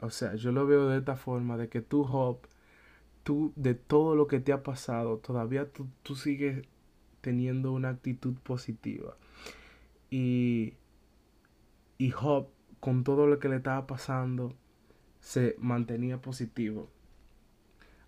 o 0.00 0.10
sea, 0.10 0.36
yo 0.36 0.52
lo 0.52 0.68
veo 0.68 0.88
de 0.88 0.98
esta 0.98 1.16
forma, 1.16 1.56
de 1.56 1.68
que 1.68 1.80
tú, 1.80 2.04
Job, 2.04 2.38
tú, 3.24 3.52
de 3.56 3.74
todo 3.74 4.14
lo 4.14 4.28
que 4.28 4.38
te 4.38 4.52
ha 4.52 4.62
pasado, 4.62 5.18
todavía 5.18 5.68
tú, 5.72 5.88
tú 6.04 6.14
sigues 6.14 6.64
teniendo 7.22 7.72
una 7.72 7.88
actitud 7.88 8.34
positiva. 8.44 9.16
Y, 10.10 10.74
y 11.98 12.10
Job, 12.12 12.46
con 12.78 13.02
todo 13.02 13.26
lo 13.26 13.40
que 13.40 13.48
le 13.48 13.56
estaba 13.56 13.88
pasando, 13.88 14.54
se 15.24 15.56
mantenía 15.58 16.20
positivo. 16.20 16.90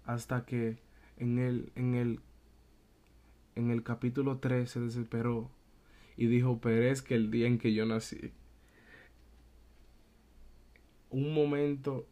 Hasta 0.04 0.44
que 0.44 0.76
en 1.16 1.38
el, 1.38 1.72
en 1.74 1.94
el, 1.94 2.20
en 3.54 3.70
el 3.70 3.82
capítulo 3.82 4.38
3 4.38 4.70
se 4.70 4.80
desesperó 4.80 5.50
y 6.18 6.26
dijo, 6.26 6.60
perezca 6.60 7.14
el 7.14 7.30
día 7.30 7.46
en 7.46 7.58
que 7.58 7.72
yo 7.72 7.86
nací. 7.86 8.32
Un 11.08 11.32
momento 11.32 12.06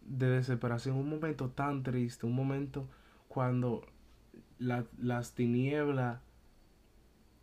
de 0.00 0.28
desesperación, 0.28 0.96
un 0.96 1.08
momento 1.08 1.50
tan 1.50 1.84
triste, 1.84 2.26
un 2.26 2.34
momento 2.34 2.88
cuando 3.28 3.86
las 4.58 5.34
tinieblas 5.34 6.20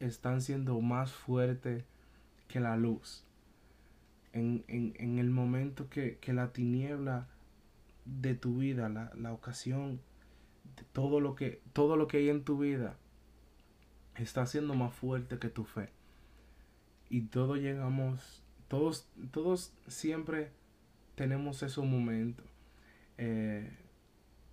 están 0.01 0.41
siendo 0.41 0.79
más 0.82 1.13
fuertes 1.13 1.86
que 2.50 2.60
la 2.60 2.75
luz. 2.75 3.24
En, 4.33 4.63
en, 4.67 4.93
en 4.98 5.17
el 5.19 5.29
momento 5.29 5.89
que, 5.89 6.17
que, 6.19 6.33
la 6.33 6.53
tiniebla 6.53 7.27
de 8.05 8.36
tu 8.36 8.57
vida, 8.59 8.89
la, 8.89 9.12
la 9.15 9.33
ocasión, 9.33 10.00
de 10.75 10.83
todo 10.93 11.19
lo 11.19 11.36
que, 11.36 11.62
todo 11.74 11.98
lo 11.98 12.07
que 12.07 12.17
hay 12.17 12.29
en 12.29 12.43
tu 12.43 12.59
vida 12.59 12.98
está 14.15 14.45
siendo 14.45 14.75
más 14.75 14.93
fuerte 14.93 15.39
que 15.39 15.50
tu 15.50 15.63
fe. 15.63 15.89
Y 17.09 17.21
todos 17.21 17.59
llegamos, 17.59 18.43
todos, 18.67 19.07
todos 19.31 19.74
siempre 19.88 20.51
tenemos 21.15 21.63
esos 21.63 21.86
momentos. 21.86 22.45
Eh, 23.17 23.71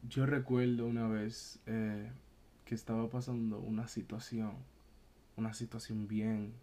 yo 0.09 0.25
recuerdo 0.25 0.87
una 0.87 1.06
vez 1.06 1.61
eh, 1.66 2.11
que 2.64 2.75
estaba 2.75 3.11
pasando 3.11 3.59
una 3.61 3.88
situación 3.88 4.56
una 5.37 5.52
situación 5.52 6.09
bien, 6.09 6.54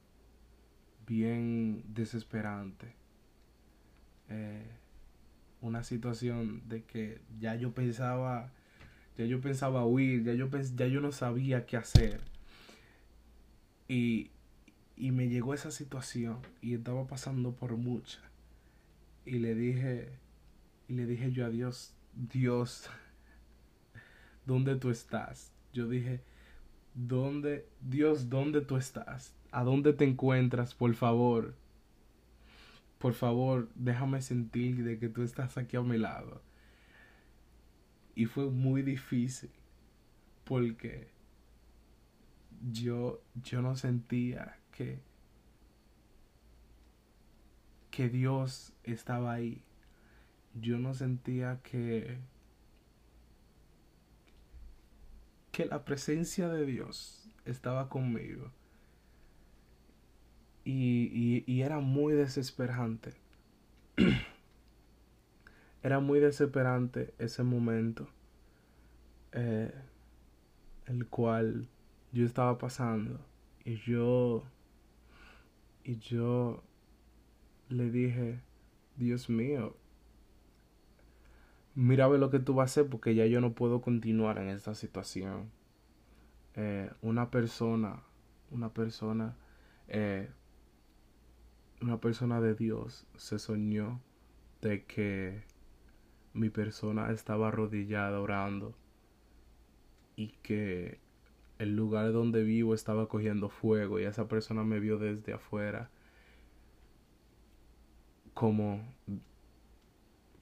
bien 1.06 1.84
desesperante. 1.88 2.96
Eh, 4.30 4.66
una 5.62 5.84
situación 5.84 6.62
de 6.68 6.84
que 6.84 7.22
ya 7.40 7.56
yo 7.56 7.74
pensaba, 7.74 8.52
ya 9.18 9.26
yo 9.26 9.40
pensaba 9.40 9.86
huir, 9.86 10.24
ya 10.24 10.34
yo, 10.34 10.50
ya 10.76 10.88
yo 10.88 11.00
no 11.00 11.12
sabía 11.12 11.66
qué 11.66 11.78
hacer. 11.78 12.22
Y, 13.88 14.32
y 14.98 15.12
me 15.12 15.30
llegó 15.30 15.54
esa 15.54 15.72
situación 15.72 16.40
y 16.62 16.74
estaba 16.74 17.08
pasando 17.08 17.54
por 17.54 17.78
mucha. 17.78 18.20
Y 19.26 19.40
le 19.40 19.56
dije, 19.56 20.10
y 20.88 20.94
le 20.94 21.06
dije 21.06 21.32
yo 21.32 21.46
a 21.46 21.50
Dios, 21.50 21.94
Dios, 22.14 22.90
¿dónde 24.46 24.76
tú 24.76 24.90
estás? 24.90 25.54
Yo 25.72 25.88
dije, 25.88 26.22
¿dónde, 26.94 27.68
Dios, 27.82 28.30
dónde 28.30 28.62
tú 28.62 28.76
estás? 28.76 29.34
¿A 29.52 29.64
dónde 29.64 29.94
te 29.94 30.04
encuentras? 30.04 30.74
Por 30.74 30.94
favor, 30.94 31.56
por 33.04 33.16
favor, 33.16 33.68
déjame 33.76 34.22
sentir 34.22 34.82
de 34.82 34.98
que 34.98 35.10
tú 35.10 35.24
estás 35.24 35.58
aquí 35.58 35.76
a 35.76 35.82
mi 35.82 35.98
lado. 35.98 36.42
Y 38.16 38.28
fue 38.28 38.50
muy 38.50 38.82
difícil 38.82 39.52
porque 40.46 41.10
yo, 42.72 43.22
yo 43.44 43.62
no 43.62 43.76
sentía 43.76 44.58
que, 44.72 45.02
que 47.92 48.08
Dios 48.08 48.72
estaba 48.86 49.34
ahí. 49.34 49.66
Yo 50.54 50.80
no 50.80 50.94
sentía 50.94 51.60
que, 51.62 52.20
que 55.52 55.66
la 55.66 55.84
presencia 55.84 56.48
de 56.48 56.66
Dios 56.66 57.30
estaba 57.44 57.90
conmigo. 57.90 58.50
Y, 60.66 61.44
y, 61.46 61.62
era 61.62 61.80
muy 61.80 62.14
desesperante. 62.14 63.14
era 65.84 66.00
muy 66.00 66.20
desesperante 66.20 67.14
ese 67.20 67.44
momento. 67.44 68.08
Eh, 69.34 69.74
el 70.86 71.08
cual 71.08 71.68
yo 72.12 72.26
estaba 72.26 72.58
pasando. 72.58 73.20
Y 73.66 73.78
yo. 73.78 74.44
Y 75.84 75.98
yo 75.98 76.64
le 77.68 77.92
dije, 77.92 78.40
Dios 78.96 79.30
mío, 79.30 79.76
mira 81.76 82.08
lo 82.08 82.30
que 82.30 82.40
tú 82.40 82.54
vas 82.54 82.64
a 82.64 82.72
hacer 82.72 82.90
porque 82.90 83.16
ya 83.16 83.26
yo 83.26 83.42
no 83.42 83.54
puedo 83.54 83.82
continuar 83.82 84.38
en 84.38 84.50
esta 84.50 84.76
situación. 84.76 85.50
Eh, 86.56 86.92
una 87.02 87.32
persona, 87.32 88.04
una 88.52 88.70
persona 88.70 89.36
eh, 89.88 90.30
una 91.84 92.00
persona 92.00 92.40
de 92.40 92.56
Dios 92.56 93.06
se 93.18 93.38
soñó 93.40 94.00
de 94.62 94.86
que 94.86 95.44
mi 96.34 96.50
persona 96.50 97.12
estaba 97.12 97.50
arrodillada 97.50 98.22
orando 98.22 98.74
y 100.16 100.30
que 100.44 101.00
el 101.60 101.76
lugar 101.76 102.14
donde 102.14 102.44
vivo 102.44 102.74
estaba 102.74 103.10
cogiendo 103.10 103.50
fuego 103.50 104.00
y 104.00 104.04
esa 104.06 104.30
persona 104.30 104.64
me 104.64 104.80
vio 104.80 104.98
desde 104.98 105.34
afuera 105.34 105.90
como 108.34 108.82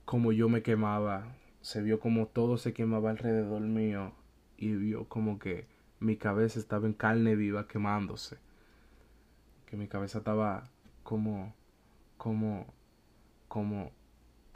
como 0.05 0.31
yo 0.33 0.48
me 0.48 0.62
quemaba. 0.62 1.36
Se 1.62 1.81
vio 1.81 2.00
como 2.00 2.27
todo 2.27 2.57
se 2.57 2.74
quemaba 2.74 3.10
alrededor 3.10 3.62
mío 3.62 4.13
y 4.57 4.75
vio 4.75 5.05
como 5.10 5.39
que 5.39 5.65
mi 6.00 6.17
cabeza 6.17 6.60
estaba 6.60 6.86
en 6.86 6.93
carne 6.93 7.36
viva 7.36 7.67
quemándose 7.67 8.38
que 9.65 9.77
mi 9.77 9.88
cabeza 9.88 10.19
estaba 10.19 10.69
como, 11.12 11.53
como, 12.18 12.74
como, 13.50 13.91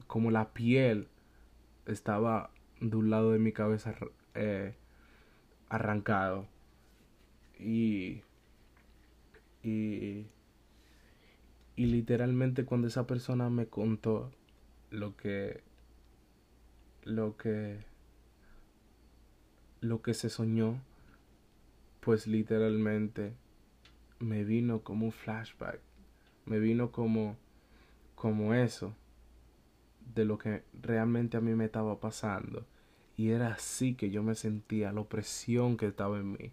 como 0.08 0.32
la 0.32 0.54
piel 0.54 1.10
estaba 1.86 2.50
de 2.80 2.96
un 2.96 3.10
lado 3.10 3.34
de 3.34 3.40
mi 3.40 3.52
cabeza 3.52 3.94
eh, 4.36 4.74
arrancado. 5.68 6.48
Y, 7.60 8.22
y, 9.64 10.28
y 11.76 11.86
literalmente 11.88 12.64
cuando 12.64 12.88
esa 12.88 13.06
persona 13.06 13.50
me 13.50 13.66
contó 13.66 14.32
lo 14.92 15.18
que, 15.18 15.62
lo 17.04 17.36
que, 17.36 17.80
lo 19.82 20.02
que 20.02 20.14
se 20.14 20.30
soñó, 20.30 20.82
pues 22.00 22.28
literalmente 22.28 23.34
me 24.20 24.46
vino 24.46 24.84
como 24.84 25.08
un 25.08 25.12
flashback 25.12 25.82
me 26.46 26.60
vino 26.60 26.92
como, 26.92 27.38
como 28.16 28.54
eso 28.54 28.94
de 30.14 30.26
lo 30.26 30.38
que 30.38 30.64
realmente 30.82 31.38
a 31.38 31.42
mí 31.42 31.54
me 31.56 31.66
estaba 31.66 32.00
pasando. 32.00 32.66
Y 33.18 33.30
era 33.30 33.54
así 33.54 33.96
que 33.96 34.12
yo 34.12 34.24
me 34.24 34.36
sentía, 34.36 34.92
la 34.92 35.02
opresión 35.02 35.78
que 35.78 35.88
estaba 35.88 36.18
en 36.18 36.34
mí. 36.34 36.52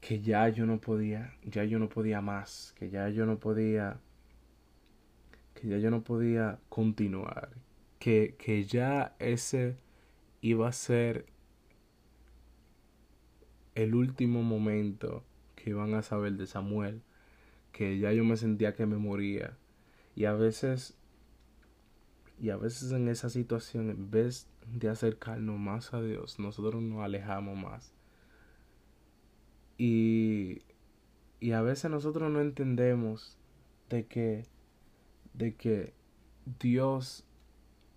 Que 0.00 0.20
ya 0.20 0.48
yo 0.48 0.66
no 0.66 0.80
podía, 0.80 1.34
ya 1.44 1.64
yo 1.64 1.78
no 1.78 1.88
podía 1.88 2.20
más, 2.20 2.74
que 2.78 2.90
ya 2.90 3.08
yo 3.10 3.26
no 3.26 3.38
podía, 3.38 4.00
que 5.54 5.68
ya 5.68 5.78
yo 5.78 5.90
no 5.90 6.02
podía 6.02 6.58
continuar. 6.68 7.50
Que, 7.98 8.34
que 8.38 8.64
ya 8.64 9.14
ese 9.18 9.76
iba 10.40 10.68
a 10.68 10.72
ser 10.72 11.26
el 13.74 13.94
último 13.94 14.42
momento 14.42 15.22
que 15.54 15.70
iban 15.70 15.94
a 15.94 16.02
saber 16.02 16.32
de 16.34 16.46
Samuel 16.46 17.02
que 17.72 17.98
ya 17.98 18.12
yo 18.12 18.24
me 18.24 18.36
sentía 18.36 18.74
que 18.74 18.86
me 18.86 18.96
moría. 18.96 19.56
Y 20.14 20.24
a 20.24 20.32
veces, 20.32 20.96
y 22.38 22.50
a 22.50 22.56
veces 22.56 22.92
en 22.92 23.08
esa 23.08 23.30
situación, 23.30 23.90
en 23.90 24.10
vez 24.10 24.48
de 24.66 24.88
acercarnos 24.88 25.58
más 25.58 25.94
a 25.94 26.02
Dios, 26.02 26.38
nosotros 26.38 26.82
nos 26.82 27.02
alejamos 27.02 27.56
más. 27.56 27.92
Y, 29.78 30.62
y 31.40 31.52
a 31.52 31.62
veces 31.62 31.90
nosotros 31.90 32.30
no 32.30 32.40
entendemos 32.40 33.38
de 33.88 34.06
que, 34.06 34.46
de 35.32 35.54
que 35.54 35.94
Dios, 36.60 37.24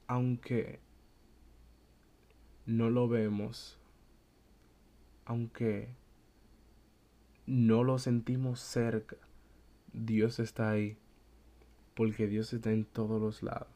aunque 0.07 0.79
no 2.65 2.89
lo 2.89 3.07
vemos, 3.07 3.79
aunque 5.25 5.89
no 7.45 7.83
lo 7.83 7.99
sentimos 7.99 8.59
cerca, 8.59 9.17
Dios 9.93 10.39
está 10.39 10.71
ahí, 10.71 10.97
porque 11.95 12.27
Dios 12.27 12.51
está 12.53 12.71
en 12.71 12.85
todos 12.85 13.21
los 13.21 13.43
lados. 13.43 13.67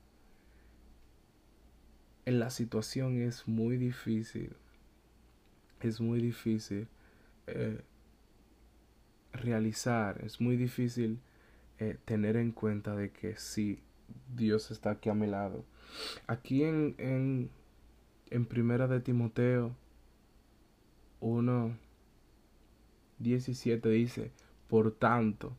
En 2.25 2.39
la 2.39 2.49
situación 2.49 3.21
es 3.21 3.47
muy 3.47 3.77
difícil, 3.77 4.55
es 5.79 6.01
muy 6.01 6.19
difícil 6.19 6.87
eh, 7.45 7.81
realizar, 9.31 10.19
es 10.25 10.41
muy 10.41 10.57
difícil 10.57 11.19
eh, 11.79 11.97
tener 12.03 12.35
en 12.35 12.51
cuenta 12.51 12.95
de 12.95 13.11
que 13.11 13.37
sí, 13.37 13.79
Dios 14.35 14.71
está 14.71 14.91
aquí 14.91 15.09
a 15.09 15.13
mi 15.13 15.27
lado. 15.27 15.63
Aquí 16.25 16.63
en, 16.63 16.95
en, 16.97 17.49
en 18.29 18.45
Primera 18.45 18.87
de 18.87 18.99
Timoteo 18.99 19.75
1, 21.19 21.77
17 23.19 23.89
dice, 23.89 24.31
por 24.67 24.91
tanto, 24.91 25.55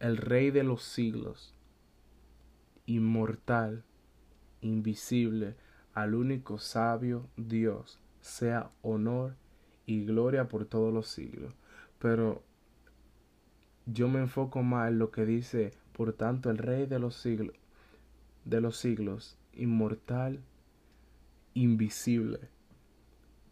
el 0.00 0.16
Rey 0.16 0.50
de 0.50 0.64
los 0.64 0.82
siglos, 0.82 1.54
inmortal, 2.86 3.84
invisible, 4.60 5.56
al 5.92 6.14
único 6.14 6.58
sabio 6.58 7.28
Dios, 7.36 8.00
sea 8.20 8.70
honor 8.82 9.36
y 9.86 10.04
gloria 10.04 10.48
por 10.48 10.64
todos 10.64 10.92
los 10.92 11.08
siglos. 11.08 11.54
Pero 11.98 12.42
yo 13.86 14.08
me 14.08 14.20
enfoco 14.20 14.62
más 14.62 14.88
en 14.88 14.98
lo 14.98 15.10
que 15.10 15.24
dice, 15.24 15.72
por 15.92 16.12
tanto, 16.12 16.50
el 16.50 16.58
Rey 16.58 16.86
de 16.86 16.98
los 16.98 17.16
siglos, 17.16 17.56
de 18.44 18.60
los 18.60 18.76
siglos, 18.76 19.38
inmortal, 19.52 20.40
invisible, 21.54 22.40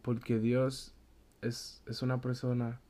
porque 0.01 0.39
Dios 0.39 0.93
es, 1.41 1.81
es 1.87 2.01
una 2.01 2.19
persona 2.19 2.81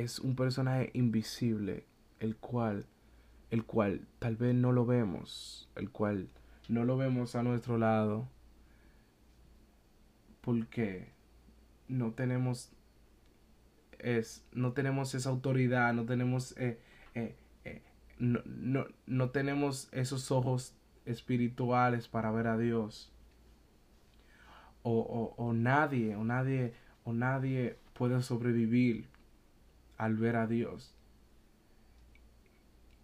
es 0.00 0.18
un 0.18 0.34
personaje 0.36 0.90
invisible, 0.94 1.84
el 2.18 2.36
cual, 2.36 2.86
el 3.50 3.64
cual 3.64 4.06
tal 4.18 4.36
vez 4.36 4.54
no 4.54 4.72
lo 4.72 4.86
vemos, 4.86 5.68
el 5.76 5.90
cual 5.90 6.28
no 6.68 6.84
lo 6.84 6.96
vemos 6.96 7.34
a 7.36 7.42
nuestro 7.42 7.78
lado, 7.78 8.28
porque 10.40 11.12
no 11.88 12.12
tenemos 12.12 12.72
es, 13.98 14.44
no 14.52 14.72
tenemos 14.72 15.14
esa 15.14 15.28
autoridad, 15.28 15.92
no 15.92 16.06
tenemos 16.06 16.56
eh, 16.56 16.80
eh, 17.14 17.36
eh, 17.64 17.82
no, 18.18 18.40
no, 18.46 18.86
no 19.06 19.30
tenemos 19.30 19.88
esos 19.92 20.30
ojos 20.30 20.74
espirituales 21.04 22.08
para 22.08 22.30
ver 22.30 22.46
a 22.46 22.56
Dios. 22.56 23.12
O, 24.82 24.92
o, 24.92 25.34
o 25.44 25.52
nadie, 25.52 26.16
o 26.16 26.24
nadie, 26.24 26.72
o 27.04 27.12
nadie 27.12 27.76
puede 27.92 28.22
sobrevivir 28.22 29.08
al 30.00 30.16
ver 30.16 30.36
a 30.36 30.46
Dios 30.46 30.94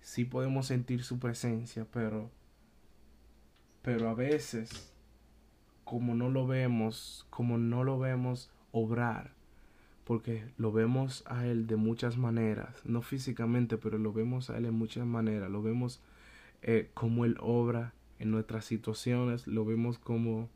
sí 0.06 0.24
podemos 0.24 0.66
sentir 0.66 1.02
su 1.02 1.18
presencia, 1.18 1.84
pero, 1.92 2.30
pero 3.82 4.08
a 4.08 4.14
veces, 4.14 4.94
como 5.82 6.14
no 6.14 6.30
lo 6.30 6.46
vemos, 6.46 7.26
como 7.28 7.58
no 7.58 7.82
lo 7.82 7.98
vemos 7.98 8.52
obrar, 8.70 9.32
porque 10.04 10.44
lo 10.58 10.70
vemos 10.70 11.24
a 11.26 11.44
Él 11.44 11.66
de 11.66 11.74
muchas 11.74 12.18
maneras, 12.18 12.80
no 12.84 13.02
físicamente, 13.02 13.78
pero 13.78 13.98
lo 13.98 14.12
vemos 14.12 14.48
a 14.48 14.56
Él 14.56 14.66
en 14.66 14.74
muchas 14.74 15.04
maneras, 15.04 15.50
lo 15.50 15.60
vemos 15.60 16.00
eh, 16.62 16.88
como 16.94 17.24
Él 17.24 17.36
obra 17.40 17.92
en 18.20 18.30
nuestras 18.30 18.64
situaciones, 18.64 19.48
lo 19.48 19.64
vemos 19.64 19.98
como, 19.98 20.48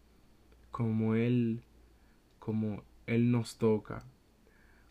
como 0.70 1.16
Él, 1.16 1.64
como 2.38 2.85
Él 3.09 3.33
nos 3.33 3.59
toca, 3.59 4.05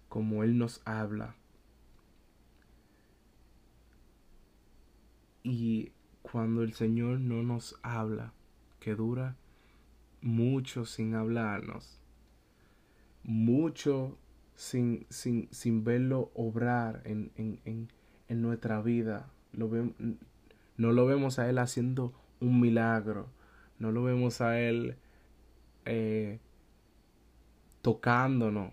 como 0.10 0.44
Él 0.44 0.58
nos 0.58 0.82
habla. 0.84 1.39
Y 5.50 5.92
cuando 6.22 6.62
el 6.62 6.74
Señor 6.74 7.20
no 7.20 7.42
nos 7.42 7.80
habla, 7.82 8.34
que 8.80 8.94
dura 8.94 9.36
mucho 10.22 10.86
sin 10.86 11.16
hablarnos, 11.16 12.00
mucho 13.24 14.18
sin, 14.56 15.08
sin, 15.10 15.48
sin 15.52 15.84
verlo 15.84 16.32
obrar 16.36 17.02
en, 17.06 17.32
en, 17.36 17.60
en, 17.66 17.92
en 18.28 18.42
nuestra 18.42 18.82
vida, 18.82 19.32
no 19.54 20.92
lo 20.92 21.06
vemos 21.08 21.40
a 21.40 21.50
Él 21.50 21.58
haciendo 21.58 22.14
un 22.40 22.62
milagro, 22.62 23.28
no 23.80 23.92
lo 23.92 24.04
vemos 24.04 24.42
a 24.42 24.60
Él 24.60 24.98
eh, 25.86 26.40
tocándonos, 27.82 28.72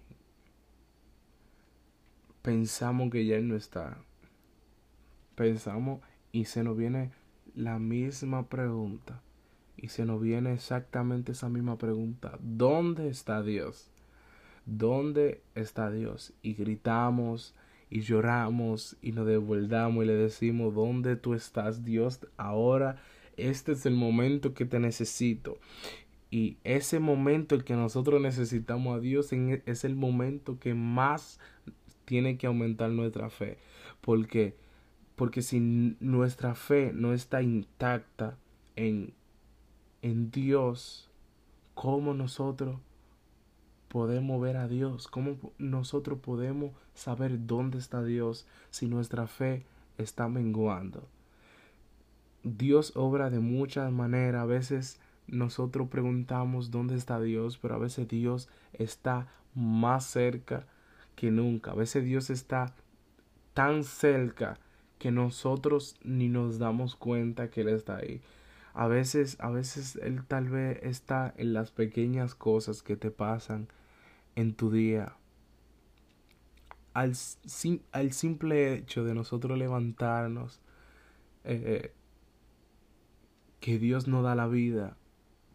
pensamos 2.42 3.10
que 3.10 3.24
ya 3.24 3.36
Él 3.36 3.48
no 3.48 3.56
está. 3.56 3.98
Pensamos 5.34 6.00
y 6.36 6.44
se 6.44 6.62
nos 6.62 6.76
viene 6.76 7.12
la 7.54 7.78
misma 7.78 8.50
pregunta. 8.50 9.22
Y 9.78 9.88
se 9.88 10.04
nos 10.04 10.20
viene 10.20 10.52
exactamente 10.52 11.32
esa 11.32 11.48
misma 11.48 11.78
pregunta. 11.78 12.38
¿Dónde 12.42 13.08
está 13.08 13.42
Dios? 13.42 13.90
¿Dónde 14.66 15.40
está 15.54 15.90
Dios? 15.90 16.34
Y 16.42 16.52
gritamos 16.52 17.54
y 17.88 18.00
lloramos 18.00 18.98
y 19.00 19.12
nos 19.12 19.26
devolvamos 19.26 20.04
y 20.04 20.08
le 20.08 20.14
decimos, 20.14 20.74
¿dónde 20.74 21.16
tú 21.16 21.32
estás 21.32 21.86
Dios? 21.86 22.20
Ahora 22.36 23.00
este 23.38 23.72
es 23.72 23.86
el 23.86 23.94
momento 23.94 24.52
que 24.52 24.66
te 24.66 24.78
necesito. 24.78 25.56
Y 26.30 26.58
ese 26.64 26.98
momento 26.98 27.54
el 27.54 27.64
que 27.64 27.76
nosotros 27.76 28.20
necesitamos 28.20 28.94
a 28.94 29.00
Dios 29.00 29.30
es 29.32 29.84
el 29.84 29.96
momento 29.96 30.58
que 30.58 30.74
más 30.74 31.40
tiene 32.04 32.36
que 32.36 32.46
aumentar 32.46 32.90
nuestra 32.90 33.30
fe. 33.30 33.56
Porque, 34.02 34.54
porque 35.16 35.40
si 35.40 35.60
nuestra 35.98 36.54
fe 36.54 36.92
no 36.94 37.14
está 37.14 37.42
intacta 37.42 38.36
en, 38.76 39.14
en 40.02 40.30
Dios, 40.30 41.10
¿cómo 41.74 42.12
nosotros 42.12 42.78
podemos 43.88 44.40
ver 44.42 44.58
a 44.58 44.68
Dios? 44.68 45.08
¿Cómo 45.08 45.38
nosotros 45.58 46.18
podemos 46.18 46.72
saber 46.94 47.46
dónde 47.46 47.78
está 47.78 48.04
Dios 48.04 48.46
si 48.70 48.88
nuestra 48.88 49.26
fe 49.26 49.64
está 49.96 50.28
menguando? 50.28 51.08
Dios 52.42 52.92
obra 52.94 53.30
de 53.30 53.40
muchas 53.40 53.90
maneras. 53.90 54.42
A 54.42 54.46
veces 54.46 55.00
nosotros 55.26 55.88
preguntamos 55.88 56.70
dónde 56.70 56.94
está 56.94 57.20
Dios, 57.20 57.56
pero 57.56 57.74
a 57.74 57.78
veces 57.78 58.06
Dios 58.06 58.50
está 58.74 59.28
más 59.54 60.04
cerca 60.04 60.66
que 61.16 61.30
nunca. 61.30 61.70
A 61.70 61.74
veces 61.74 62.04
Dios 62.04 62.28
está 62.28 62.74
tan 63.54 63.82
cerca 63.82 64.58
que 64.98 65.10
nosotros 65.10 65.96
ni 66.02 66.28
nos 66.28 66.58
damos 66.58 66.96
cuenta 66.96 67.50
que 67.50 67.62
Él 67.62 67.68
está 67.68 67.96
ahí. 67.96 68.20
A 68.74 68.88
veces, 68.88 69.36
a 69.40 69.50
veces 69.50 69.96
Él 69.96 70.24
tal 70.26 70.48
vez 70.48 70.78
está 70.82 71.32
en 71.36 71.52
las 71.52 71.70
pequeñas 71.70 72.34
cosas 72.34 72.82
que 72.82 72.96
te 72.96 73.10
pasan 73.10 73.68
en 74.34 74.54
tu 74.54 74.70
día. 74.70 75.16
Al, 76.92 77.12
al 77.92 78.12
simple 78.12 78.74
hecho 78.74 79.04
de 79.04 79.14
nosotros 79.14 79.58
levantarnos, 79.58 80.60
eh, 81.44 81.92
que 83.60 83.78
Dios 83.78 84.08
nos 84.08 84.24
da 84.24 84.34
la 84.34 84.46
vida 84.46 84.96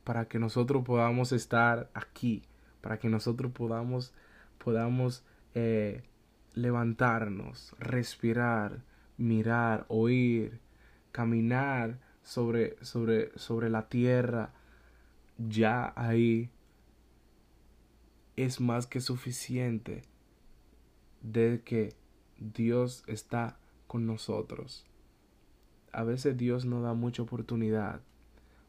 para 0.04 0.28
que 0.28 0.40
nosotros 0.40 0.84
podamos 0.84 1.32
estar 1.32 1.90
aquí, 1.94 2.44
para 2.82 2.98
que 2.98 3.10
nosotros 3.10 3.52
podamos, 3.52 4.14
podamos 4.58 5.24
eh, 5.54 6.04
levantarnos, 6.54 7.76
respirar, 7.80 8.84
mirar, 9.22 9.86
oír, 9.88 10.60
caminar 11.12 12.00
sobre, 12.24 12.84
sobre, 12.84 13.38
sobre 13.38 13.70
la 13.70 13.88
tierra, 13.88 14.54
ya 15.38 15.94
ahí 15.96 16.50
es 18.36 18.60
más 18.60 18.88
que 18.88 19.02
suficiente 19.02 20.04
de 21.22 21.62
que 21.64 21.96
Dios 22.40 23.04
está 23.08 23.58
con 23.88 24.06
nosotros. 24.06 24.86
A 25.92 26.04
veces 26.04 26.38
Dios 26.38 26.66
nos 26.66 26.84
da 26.84 26.94
mucha 26.94 27.22
oportunidad 27.22 28.02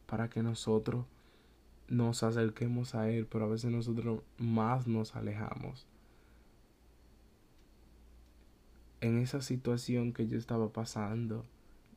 para 0.06 0.28
que 0.28 0.42
nosotros 0.42 1.06
nos 1.88 2.22
acerquemos 2.22 2.94
a 2.94 3.08
Él, 3.08 3.26
pero 3.26 3.46
a 3.46 3.48
veces 3.48 3.70
nosotros 3.70 4.22
más 4.38 4.86
nos 4.86 5.14
alejamos. 5.14 5.86
En 9.02 9.18
esa 9.18 9.40
situación 9.42 10.12
que 10.12 10.28
yo 10.28 10.38
estaba 10.38 10.72
pasando, 10.72 11.44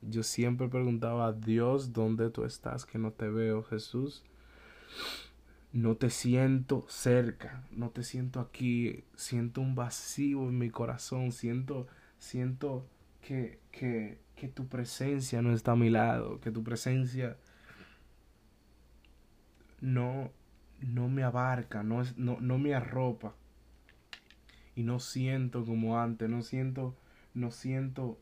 yo 0.01 0.23
siempre 0.23 0.67
preguntaba 0.67 1.27
a 1.27 1.33
Dios, 1.33 1.93
¿dónde 1.93 2.31
tú 2.31 2.45
estás? 2.45 2.83
Que 2.87 2.97
no 2.97 3.11
te 3.11 3.29
veo, 3.29 3.61
Jesús. 3.61 4.23
No 5.71 5.97
te 5.97 6.09
siento 6.09 6.83
cerca, 6.89 7.63
no 7.69 7.91
te 7.91 8.01
siento 8.01 8.39
aquí, 8.39 9.03
siento 9.15 9.61
un 9.61 9.75
vacío 9.75 10.49
en 10.49 10.57
mi 10.57 10.71
corazón, 10.71 11.31
siento, 11.31 11.85
siento 12.17 12.87
que, 13.21 13.59
que, 13.71 14.17
que 14.35 14.47
tu 14.47 14.67
presencia 14.67 15.43
no 15.43 15.53
está 15.53 15.73
a 15.73 15.75
mi 15.75 15.91
lado, 15.91 16.39
que 16.39 16.49
tu 16.49 16.63
presencia 16.63 17.37
no, 19.79 20.31
no 20.81 21.07
me 21.07 21.21
abarca, 21.21 21.83
no, 21.83 22.01
no, 22.17 22.39
no 22.41 22.57
me 22.57 22.73
arropa. 22.73 23.35
Y 24.75 24.83
no 24.83 24.99
siento 24.99 25.65
como 25.65 25.99
antes, 25.99 26.29
no 26.29 26.41
siento, 26.41 26.95
no 27.33 27.51
siento, 27.51 28.19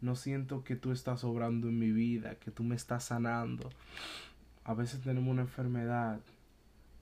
no 0.00 0.16
siento 0.16 0.64
que 0.64 0.76
tú 0.76 0.92
estás 0.92 1.24
obrando 1.24 1.68
en 1.68 1.78
mi 1.78 1.90
vida, 1.90 2.36
que 2.36 2.50
tú 2.50 2.62
me 2.62 2.76
estás 2.76 3.04
sanando. 3.04 3.70
A 4.64 4.74
veces 4.74 5.00
tenemos 5.00 5.30
una 5.30 5.42
enfermedad 5.42 6.20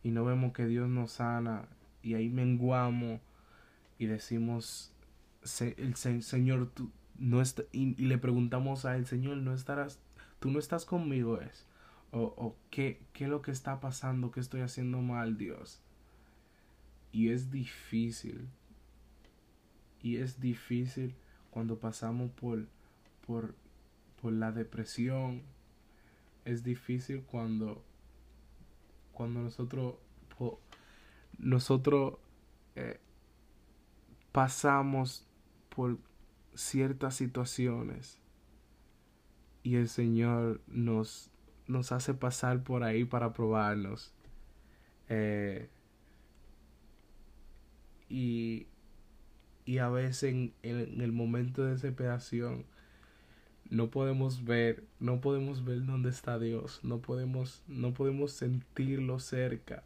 y 0.03 0.11
no 0.11 0.25
vemos 0.25 0.53
que 0.53 0.67
Dios 0.67 0.89
nos 0.89 1.13
sana 1.13 1.69
y 2.03 2.15
ahí 2.15 2.29
menguamos 2.29 3.21
y 3.99 4.07
decimos, 4.07 4.93
el 5.61 5.95
Señor, 6.23 6.71
tú 6.75 6.91
no 7.19 7.41
está, 7.41 7.63
y, 7.73 7.95
le 7.95 8.19
preguntamos 8.19 8.85
a 8.85 9.03
Señor, 9.05 9.37
no 9.37 9.55
estarás, 9.55 10.01
tú 10.41 10.51
no 10.51 10.59
estás 10.59 10.85
conmigo 10.85 11.41
es 11.41 11.67
o, 12.13 12.57
qué, 12.71 13.01
qué 13.13 13.25
es 13.25 13.31
lo 13.31 13.43
que 13.43 13.51
está 13.51 13.81
pasando, 13.81 14.31
qué 14.31 14.41
estoy 14.41 14.61
haciendo 14.61 15.01
mal, 15.01 15.39
Dios. 15.39 15.81
Y 17.11 17.31
es 17.31 17.51
difícil. 17.51 18.49
Y 20.03 20.17
es 20.17 20.41
difícil 20.41 21.15
cuando 21.51 21.79
pasamos 21.79 22.31
por, 22.33 22.67
por, 23.27 23.55
por 24.21 24.33
la 24.33 24.53
depresión. 24.53 25.43
Es 26.45 26.65
difícil 26.65 27.23
cuando, 27.23 27.85
cuando 29.13 29.41
nosotros, 29.41 29.95
nosotros 31.39 32.19
eh, 32.75 32.99
pasamos 34.33 35.27
por 35.69 35.99
ciertas 36.55 37.15
situaciones 37.15 38.19
y 39.63 39.77
el 39.77 39.89
Señor 39.89 40.61
nos 40.67 41.33
nos 41.67 41.93
hace 41.93 42.15
pasar 42.15 42.63
por 42.63 42.85
ahí 42.85 43.05
para 43.05 43.33
probarnos. 43.33 44.13
Eh, 45.09 45.69
y, 48.09 48.67
y 49.65 49.79
a 49.79 49.89
veces 49.89 50.33
en, 50.33 50.55
el 50.63 51.13
momento 51.13 51.65
de 51.65 51.73
desesperación 51.73 52.65
no 53.71 53.91
podemos 53.91 54.45
ver, 54.45 54.85
no 55.01 55.21
podemos 55.21 55.65
ver 55.65 55.87
dónde 55.87 56.11
está 56.11 56.39
Dios, 56.39 56.81
no 56.83 56.99
podemos, 56.99 57.63
no 57.69 57.95
podemos 57.95 58.33
sentirlo 58.33 59.19
cerca. 59.19 59.83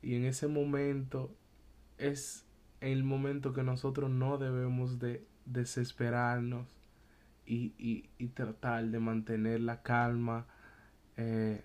Y 0.00 0.14
en 0.14 0.24
ese 0.24 0.48
momento 0.48 1.30
es 1.98 2.46
el 2.80 3.04
momento 3.04 3.52
que 3.52 3.62
nosotros 3.62 4.10
no 4.10 4.38
debemos 4.38 4.98
de 4.98 5.24
desesperarnos 5.44 6.66
y, 7.46 7.74
y, 7.78 8.08
y 8.18 8.28
tratar 8.28 8.86
de 8.86 8.98
mantener 9.00 9.60
la 9.60 9.82
calma, 9.82 10.46
eh, 11.16 11.62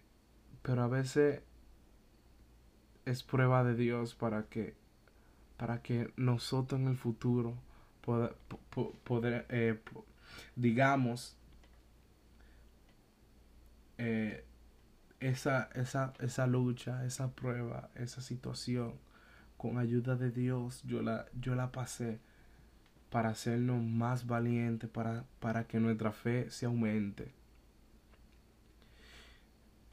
pero 0.61 0.83
a 0.83 0.87
veces 0.87 1.41
es 3.05 3.23
prueba 3.23 3.63
de 3.63 3.75
Dios 3.75 4.13
para 4.13 4.43
que 4.43 4.75
para 5.57 5.81
que 5.81 6.11
nosotros 6.15 6.79
en 6.79 6.87
el 6.87 6.97
futuro 6.97 7.55
poder, 9.03 9.45
eh, 9.49 9.79
digamos, 10.55 11.35
eh, 13.97 14.45
esa, 15.19 15.69
esa, 15.73 16.13
esa 16.19 16.47
lucha, 16.47 17.05
esa 17.05 17.31
prueba, 17.31 17.89
esa 17.95 18.21
situación, 18.21 18.93
con 19.57 19.79
ayuda 19.79 20.15
de 20.15 20.31
Dios, 20.31 20.83
yo 20.83 21.01
la, 21.01 21.25
yo 21.39 21.55
la 21.55 21.71
pasé 21.71 22.19
para 23.09 23.29
hacernos 23.29 23.81
más 23.81 24.27
valientes, 24.27 24.89
para, 24.89 25.25
para 25.39 25.65
que 25.65 25.79
nuestra 25.79 26.11
fe 26.11 26.49
se 26.49 26.65
aumente. 26.65 27.31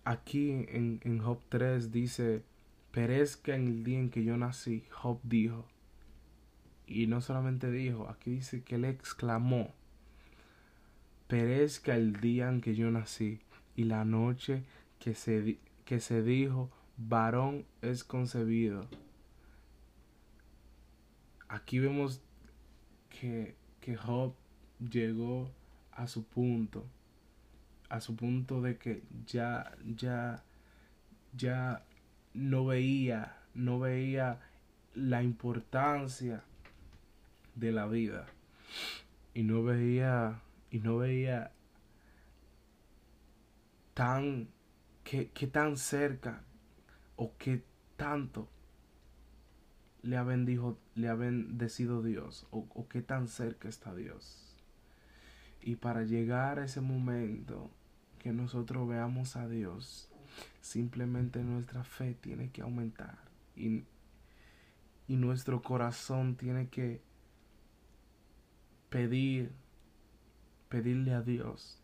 Aquí 0.05 0.51
en, 0.51 1.01
en 1.03 1.19
Job 1.19 1.41
3 1.49 1.91
dice, 1.91 2.43
perezca 2.95 3.57
en 3.57 3.67
el 3.67 3.83
día 3.83 3.99
en 3.99 4.09
que 4.09 4.23
yo 4.23 4.37
nací, 4.37 4.85
Job 4.91 5.19
dijo. 5.25 5.67
Y 6.87 7.09
no 7.09 7.21
solamente 7.21 7.71
dijo, 7.73 8.09
aquí 8.09 8.31
dice 8.31 8.63
que 8.63 8.77
él 8.77 8.85
exclamó, 8.85 9.75
perezca 11.27 11.97
el 11.97 12.21
día 12.21 12.49
en 12.49 12.61
que 12.61 12.77
yo 12.77 12.91
nací 12.93 13.41
y 13.75 13.85
la 13.85 14.05
noche 14.05 14.63
que 15.01 15.17
se, 15.17 15.59
que 15.85 15.99
se 15.99 16.23
dijo, 16.23 16.71
varón 16.97 17.65
es 17.83 18.05
concebido. 18.05 18.87
Aquí 21.49 21.81
vemos 21.81 22.21
que, 23.11 23.57
que 23.81 23.97
Job 23.97 24.35
llegó 24.79 25.51
a 25.91 26.07
su 26.07 26.25
punto, 26.25 26.87
a 27.89 28.01
su 28.01 28.15
punto 28.15 28.61
de 28.61 28.79
que 28.79 29.03
ya, 29.27 29.77
ya, 29.97 30.45
ya 31.37 31.83
no 32.35 32.67
veía, 32.67 33.37
no 33.55 33.79
veía 33.79 34.41
la 34.95 35.23
importancia 35.23 36.43
de 37.55 37.73
la 37.73 37.87
vida 37.87 38.27
y 39.33 39.45
no 39.45 39.63
veía 39.63 40.41
y 40.71 40.81
no 40.81 40.99
veía 40.99 41.53
tan 43.95 44.49
que, 45.05 45.27
tan 45.47 45.77
cerca 45.77 46.43
o 47.17 47.37
qué 47.39 47.63
tanto 47.97 48.49
le 50.03 50.17
ha 50.17 50.25
bendijo, 50.25 50.79
le 50.97 51.09
ha 51.09 51.15
bendecido 51.15 52.03
Dios 52.03 52.47
o, 52.51 52.67
o 52.75 52.89
qué 52.89 53.03
tan 53.03 53.29
cerca 53.29 53.69
está 53.69 53.95
Dios. 53.95 54.57
Y 55.63 55.77
para 55.77 56.03
llegar 56.03 56.59
a 56.59 56.65
ese 56.65 56.81
momento 56.81 57.71
que 58.19 58.33
nosotros 58.33 58.89
veamos 58.89 59.37
a 59.37 59.49
Dios, 59.49 60.11
simplemente 60.61 61.43
nuestra 61.43 61.85
fe 61.85 62.15
tiene 62.15 62.51
que 62.51 62.63
aumentar 62.63 63.19
y, 63.57 63.85
y 65.09 65.17
nuestro 65.17 65.63
corazón 65.63 66.37
tiene 66.37 66.69
que 66.69 67.03
pedir, 68.91 69.53
pedirle 70.69 71.15
a 71.15 71.23
Dios 71.23 71.81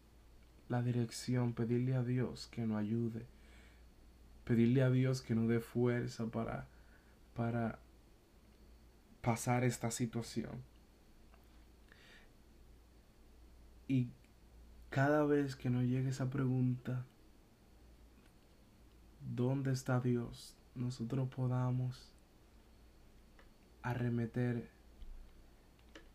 la 0.68 0.82
dirección, 0.82 1.52
pedirle 1.52 1.96
a 1.96 2.04
Dios 2.04 2.46
que 2.46 2.64
nos 2.64 2.78
ayude, 2.78 3.26
pedirle 4.44 4.82
a 4.82 4.90
Dios 4.90 5.20
que 5.20 5.34
nos 5.34 5.48
dé 5.48 5.60
fuerza 5.60 6.26
para, 6.26 6.68
para 7.34 7.80
pasar 9.20 9.64
esta 9.64 9.90
situación. 9.90 10.62
Y 13.88 14.08
cada 14.90 15.24
vez 15.24 15.56
que 15.56 15.70
nos 15.70 15.82
llegue 15.82 16.10
esa 16.10 16.30
pregunta, 16.30 17.04
¿dónde 19.34 19.72
está 19.72 20.00
Dios? 20.00 20.56
Nosotros 20.74 21.28
podamos 21.34 22.12
arremeter 23.82 24.68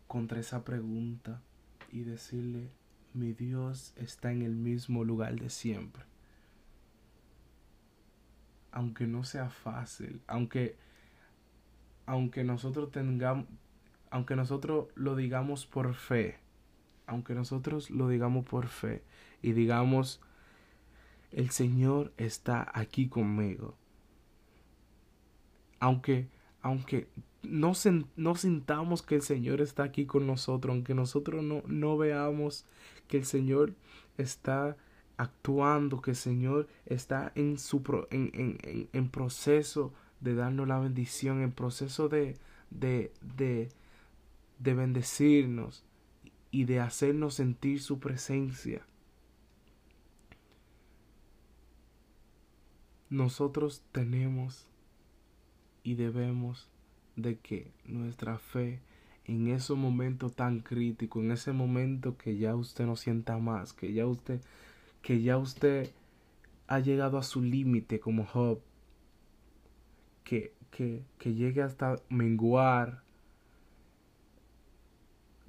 contra 0.06 0.38
esa 0.38 0.64
pregunta 0.64 1.40
y 1.90 2.00
decirle, 2.00 2.70
mi 3.14 3.32
Dios 3.32 3.92
está 3.96 4.32
en 4.32 4.42
el 4.42 4.54
mismo 4.54 5.04
lugar 5.04 5.38
de 5.38 5.50
siempre. 5.50 6.04
Aunque 8.70 9.06
no 9.06 9.24
sea 9.24 9.48
fácil, 9.48 10.22
aunque 10.26 10.76
aunque 12.04 12.44
nosotros 12.44 12.92
tengamos 12.92 13.46
aunque 14.10 14.36
nosotros 14.36 14.86
lo 14.94 15.16
digamos 15.16 15.66
por 15.66 15.94
fe, 15.94 16.38
aunque 17.06 17.34
nosotros 17.34 17.90
lo 17.90 18.08
digamos 18.08 18.46
por 18.46 18.68
fe 18.68 19.02
y 19.42 19.52
digamos 19.52 20.20
el 21.32 21.50
Señor 21.50 22.12
está 22.16 22.70
aquí 22.74 23.08
conmigo. 23.08 23.74
Aunque 25.78 26.28
aunque 26.66 27.06
no, 27.44 27.74
sintamos 27.74 29.02
que 29.02 29.14
el 29.14 29.22
Señor 29.22 29.60
está 29.60 29.84
aquí 29.84 30.04
con 30.04 30.26
nosotros, 30.26 30.74
aunque 30.74 30.94
nosotros 30.94 31.44
no, 31.44 31.62
no 31.68 31.96
veamos 31.96 32.64
que 33.06 33.18
el 33.18 33.24
Señor 33.24 33.72
está 34.18 34.76
actuando, 35.16 36.02
que 36.02 36.10
el 36.10 36.16
Señor 36.16 36.66
está 36.86 37.30
en, 37.36 37.58
su 37.58 37.84
en, 38.10 38.30
en, 38.34 38.88
en, 38.92 39.08
proceso 39.08 39.92
de 40.20 40.34
darnos 40.34 40.66
la 40.66 40.80
bendición, 40.80 41.40
en 41.40 41.52
proceso 41.52 42.08
de, 42.08 42.36
de, 42.70 43.12
de, 43.36 43.68
de 44.58 44.74
bendecirnos 44.74 45.84
y 46.50 46.64
de 46.64 46.80
hacernos 46.80 47.34
sentir 47.34 47.80
su 47.80 48.00
presencia. 48.00 48.84
Nosotros 53.08 53.82
tenemos 53.92 54.66
y 55.84 55.94
debemos 55.94 56.68
de 57.14 57.38
que 57.38 57.70
nuestra 57.84 58.38
fe 58.38 58.80
en 59.26 59.48
ese 59.48 59.74
momento 59.74 60.30
tan 60.30 60.60
crítico, 60.60 61.20
en 61.20 61.32
ese 61.32 61.52
momento 61.52 62.16
que 62.16 62.36
ya 62.36 62.54
usted 62.54 62.86
no 62.86 62.96
sienta 62.96 63.38
más, 63.38 63.72
que 63.72 63.92
ya 63.92 64.06
usted, 64.06 64.40
que 65.02 65.22
ya 65.22 65.38
usted 65.38 65.90
ha 66.66 66.80
llegado 66.80 67.18
a 67.18 67.22
su 67.22 67.42
límite 67.42 68.00
como 68.00 68.24
Job, 68.24 68.60
que, 70.24 70.52
que, 70.70 71.04
que 71.18 71.34
llegue 71.34 71.62
hasta 71.62 71.96
menguar, 72.08 73.02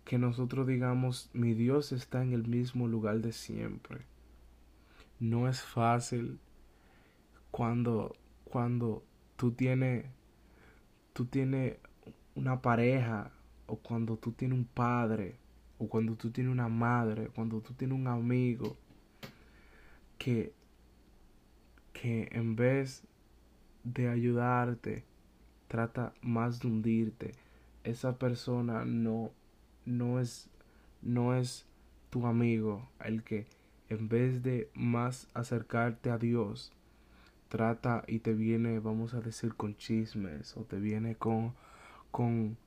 que 0.05 0.17
nosotros 0.17 0.67
digamos, 0.67 1.29
mi 1.33 1.53
Dios 1.53 1.91
está 1.91 2.23
en 2.23 2.33
el 2.33 2.47
mismo 2.47 2.87
lugar 2.87 3.19
de 3.19 3.33
siempre. 3.33 4.05
No 5.19 5.49
es 5.49 5.61
fácil 5.61 6.39
cuando, 7.51 8.15
cuando 8.43 9.03
tú 9.35 9.51
tienes, 9.51 10.05
tú 11.13 11.25
tienes 11.25 11.77
una 12.35 12.61
pareja 12.61 13.31
o 13.65 13.77
cuando 13.77 14.17
tú 14.17 14.31
tienes 14.31 14.57
un 14.57 14.65
padre, 14.65 15.35
o 15.77 15.87
cuando 15.87 16.15
tú 16.15 16.31
tienes 16.31 16.51
una 16.51 16.69
madre, 16.69 17.29
cuando 17.35 17.61
tú 17.61 17.73
tienes 17.73 17.97
un 17.97 18.07
amigo, 18.07 18.77
que, 20.17 20.53
que 21.93 22.29
en 22.31 22.55
vez 22.55 23.03
de 23.83 24.09
ayudarte, 24.09 25.05
trata 25.67 26.13
más 26.21 26.59
de 26.59 26.67
hundirte. 26.67 27.31
Esa 27.83 28.17
persona 28.17 28.85
no, 28.85 29.31
no 29.85 30.19
es, 30.19 30.49
no 31.01 31.35
es 31.35 31.65
tu 32.09 32.25
amigo, 32.25 32.89
el 33.03 33.23
que 33.23 33.47
en 33.89 34.09
vez 34.09 34.43
de 34.43 34.69
más 34.73 35.27
acercarte 35.33 36.09
a 36.09 36.17
Dios, 36.17 36.73
trata 37.47 38.03
y 38.07 38.19
te 38.19 38.33
viene, 38.33 38.79
vamos 38.79 39.13
a 39.13 39.21
decir, 39.21 39.55
con 39.55 39.75
chismes, 39.77 40.55
o 40.57 40.61
te 40.61 40.79
viene 40.79 41.15
con, 41.15 41.53
con 42.11 42.57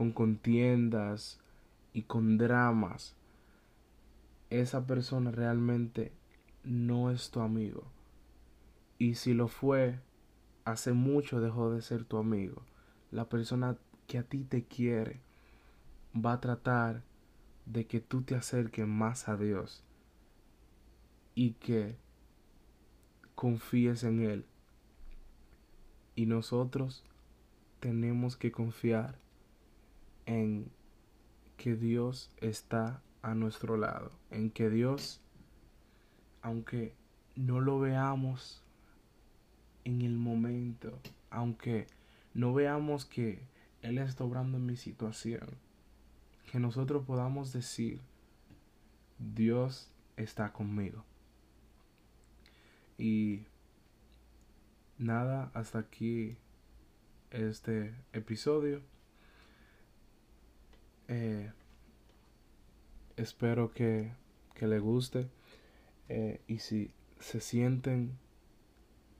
con 0.00 0.12
contiendas 0.12 1.38
y 1.92 2.04
con 2.04 2.38
dramas, 2.38 3.14
esa 4.48 4.86
persona 4.86 5.30
realmente 5.30 6.12
no 6.64 7.10
es 7.10 7.30
tu 7.30 7.40
amigo. 7.40 7.84
Y 8.98 9.16
si 9.16 9.34
lo 9.34 9.48
fue, 9.48 9.98
hace 10.64 10.94
mucho 10.94 11.40
dejó 11.40 11.70
de 11.70 11.82
ser 11.82 12.04
tu 12.04 12.16
amigo. 12.16 12.62
La 13.10 13.28
persona 13.28 13.76
que 14.06 14.16
a 14.16 14.22
ti 14.22 14.44
te 14.44 14.64
quiere 14.64 15.20
va 16.14 16.32
a 16.32 16.40
tratar 16.40 17.02
de 17.66 17.86
que 17.86 18.00
tú 18.00 18.22
te 18.22 18.34
acerques 18.34 18.86
más 18.86 19.28
a 19.28 19.36
Dios 19.36 19.84
y 21.34 21.52
que 21.52 21.96
confíes 23.40 24.04
en 24.04 24.20
Él. 24.20 24.44
Y 26.14 26.26
nosotros 26.26 27.02
tenemos 27.80 28.36
que 28.36 28.52
confiar 28.52 29.16
en 30.26 30.70
que 31.56 31.74
Dios 31.74 32.30
está 32.42 33.00
a 33.22 33.34
nuestro 33.34 33.78
lado, 33.78 34.10
en 34.30 34.50
que 34.50 34.68
Dios, 34.68 35.22
aunque 36.42 36.92
no 37.34 37.62
lo 37.62 37.80
veamos 37.80 38.62
en 39.84 40.02
el 40.02 40.18
momento, 40.18 40.98
aunque 41.30 41.86
no 42.34 42.52
veamos 42.52 43.06
que 43.06 43.40
Él 43.80 43.96
está 43.96 44.22
obrando 44.22 44.58
en 44.58 44.66
mi 44.66 44.76
situación, 44.76 45.48
que 46.52 46.58
nosotros 46.60 47.06
podamos 47.06 47.54
decir, 47.54 48.02
Dios 49.18 49.90
está 50.18 50.52
conmigo. 50.52 51.06
Y 53.00 53.46
nada, 54.98 55.50
hasta 55.54 55.78
aquí 55.78 56.36
este 57.30 57.94
episodio. 58.12 58.82
Eh, 61.08 61.50
espero 63.16 63.72
que, 63.72 64.12
que 64.54 64.66
le 64.66 64.80
guste. 64.80 65.30
Eh, 66.10 66.42
y 66.46 66.58
si 66.58 66.90
se 67.20 67.40
sienten 67.40 68.18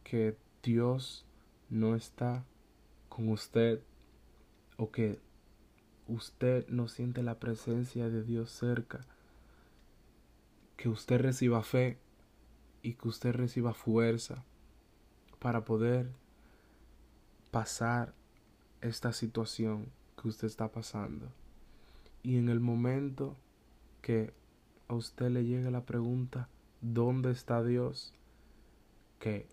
que 0.04 0.36
Dios 0.62 1.24
no 1.70 1.96
está 1.96 2.44
con 3.08 3.30
usted 3.30 3.80
o 4.76 4.90
que 4.90 5.18
usted 6.06 6.68
no 6.68 6.86
siente 6.86 7.22
la 7.22 7.38
presencia 7.38 8.10
de 8.10 8.24
Dios 8.24 8.50
cerca, 8.50 9.06
que 10.76 10.90
usted 10.90 11.18
reciba 11.18 11.62
fe 11.62 11.96
y 12.82 12.94
que 12.94 13.08
usted 13.08 13.32
reciba 13.32 13.74
fuerza 13.74 14.44
para 15.38 15.64
poder 15.64 16.10
pasar 17.50 18.14
esta 18.80 19.12
situación 19.12 19.86
que 20.20 20.28
usted 20.28 20.46
está 20.46 20.68
pasando. 20.68 21.30
Y 22.22 22.38
en 22.38 22.48
el 22.48 22.60
momento 22.60 23.36
que 24.02 24.32
a 24.88 24.94
usted 24.94 25.30
le 25.30 25.44
llegue 25.44 25.70
la 25.70 25.84
pregunta, 25.84 26.48
¿dónde 26.80 27.30
está 27.30 27.62
Dios? 27.62 28.12
Que 29.18 29.46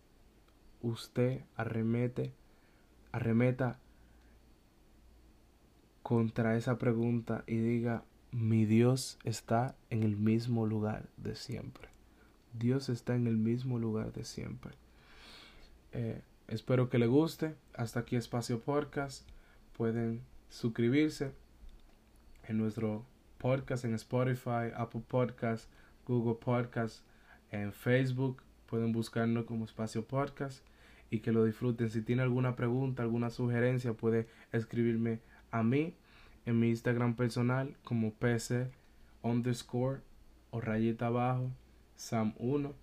usted 0.82 1.44
arremete, 1.56 2.34
arremeta 3.12 3.80
contra 6.04 6.56
esa 6.56 6.78
pregunta 6.78 7.44
y 7.48 7.58
diga, 7.58 8.04
mi 8.32 8.66
Dios 8.66 9.18
está 9.24 9.76
en 9.90 10.04
el 10.04 10.16
mismo 10.16 10.66
lugar 10.66 11.10
de 11.18 11.36
siempre. 11.36 11.97
Dios 12.58 12.90
está 12.90 13.16
en 13.16 13.28
el 13.28 13.38
mismo 13.38 13.80
lugar 13.80 14.14
de 14.14 14.24
siempre. 14.24 14.72
Eh, 15.92 16.22
espero 16.48 16.90
que 16.90 16.98
le 16.98 17.08
guste. 17.08 17.56
Hasta 17.74 18.02
aquí 18.02 18.16
Espacio 18.16 18.60
Podcast. 18.62 19.28
Pueden 19.76 20.22
suscribirse 20.50 21.32
en 22.48 22.58
nuestro 22.58 23.06
podcast 23.38 23.86
en 23.86 23.94
Spotify, 23.94 24.72
Apple 24.76 25.04
Podcast, 25.08 25.70
Google 26.06 26.36
Podcast, 26.36 27.04
en 27.52 27.72
Facebook. 27.74 28.42
Pueden 28.66 28.92
buscarnos 28.92 29.46
como 29.46 29.66
Espacio 29.66 30.06
Podcast 30.06 30.66
y 31.10 31.20
que 31.20 31.32
lo 31.32 31.46
disfruten. 31.46 31.90
Si 31.90 32.02
tiene 32.02 32.24
alguna 32.24 32.56
pregunta, 32.56 33.04
alguna 33.04 33.30
sugerencia, 33.30 33.94
puede 33.94 34.28
escribirme 34.52 35.20
a 35.52 35.64
mí 35.64 35.94
en 36.46 36.60
mi 36.60 36.70
Instagram 36.70 37.16
personal 37.16 37.76
como 37.84 38.14
pc 38.14 38.70
underscore 39.22 40.02
o 40.52 40.62
rayita 40.62 41.08
abajo 41.08 41.52
sam1. 41.98 42.74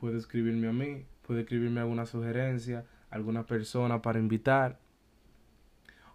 Puede 0.00 0.18
escribirme 0.18 0.68
a 0.68 0.72
mí, 0.72 1.04
puede 1.26 1.40
escribirme 1.40 1.80
alguna 1.80 2.06
sugerencia, 2.06 2.84
alguna 3.10 3.46
persona 3.46 4.02
para 4.02 4.18
invitar 4.18 4.78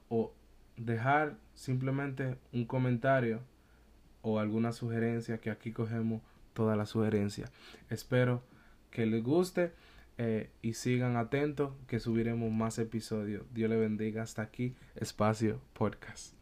o 0.10 0.32
dejar 0.78 1.38
simplemente 1.56 2.38
un 2.54 2.66
comentario 2.66 3.42
o 4.22 4.40
alguna 4.40 4.72
sugerencia 4.72 5.40
que 5.40 5.50
aquí 5.50 5.72
cogemos 5.72 6.22
toda 6.54 6.76
la 6.76 6.86
sugerencia. 6.86 7.50
Espero 7.90 8.44
que 8.92 9.06
les 9.06 9.24
guste 9.24 9.72
eh, 10.18 10.50
y 10.62 10.74
sigan 10.74 11.18
atentos 11.18 11.74
que 11.88 12.00
subiremos 12.00 12.52
más 12.52 12.78
episodios. 12.78 13.44
Dios 13.54 13.70
le 13.70 13.78
bendiga. 13.78 14.24
Hasta 14.24 14.42
aquí, 14.42 14.76
Espacio 14.96 15.60
Podcast. 15.74 16.36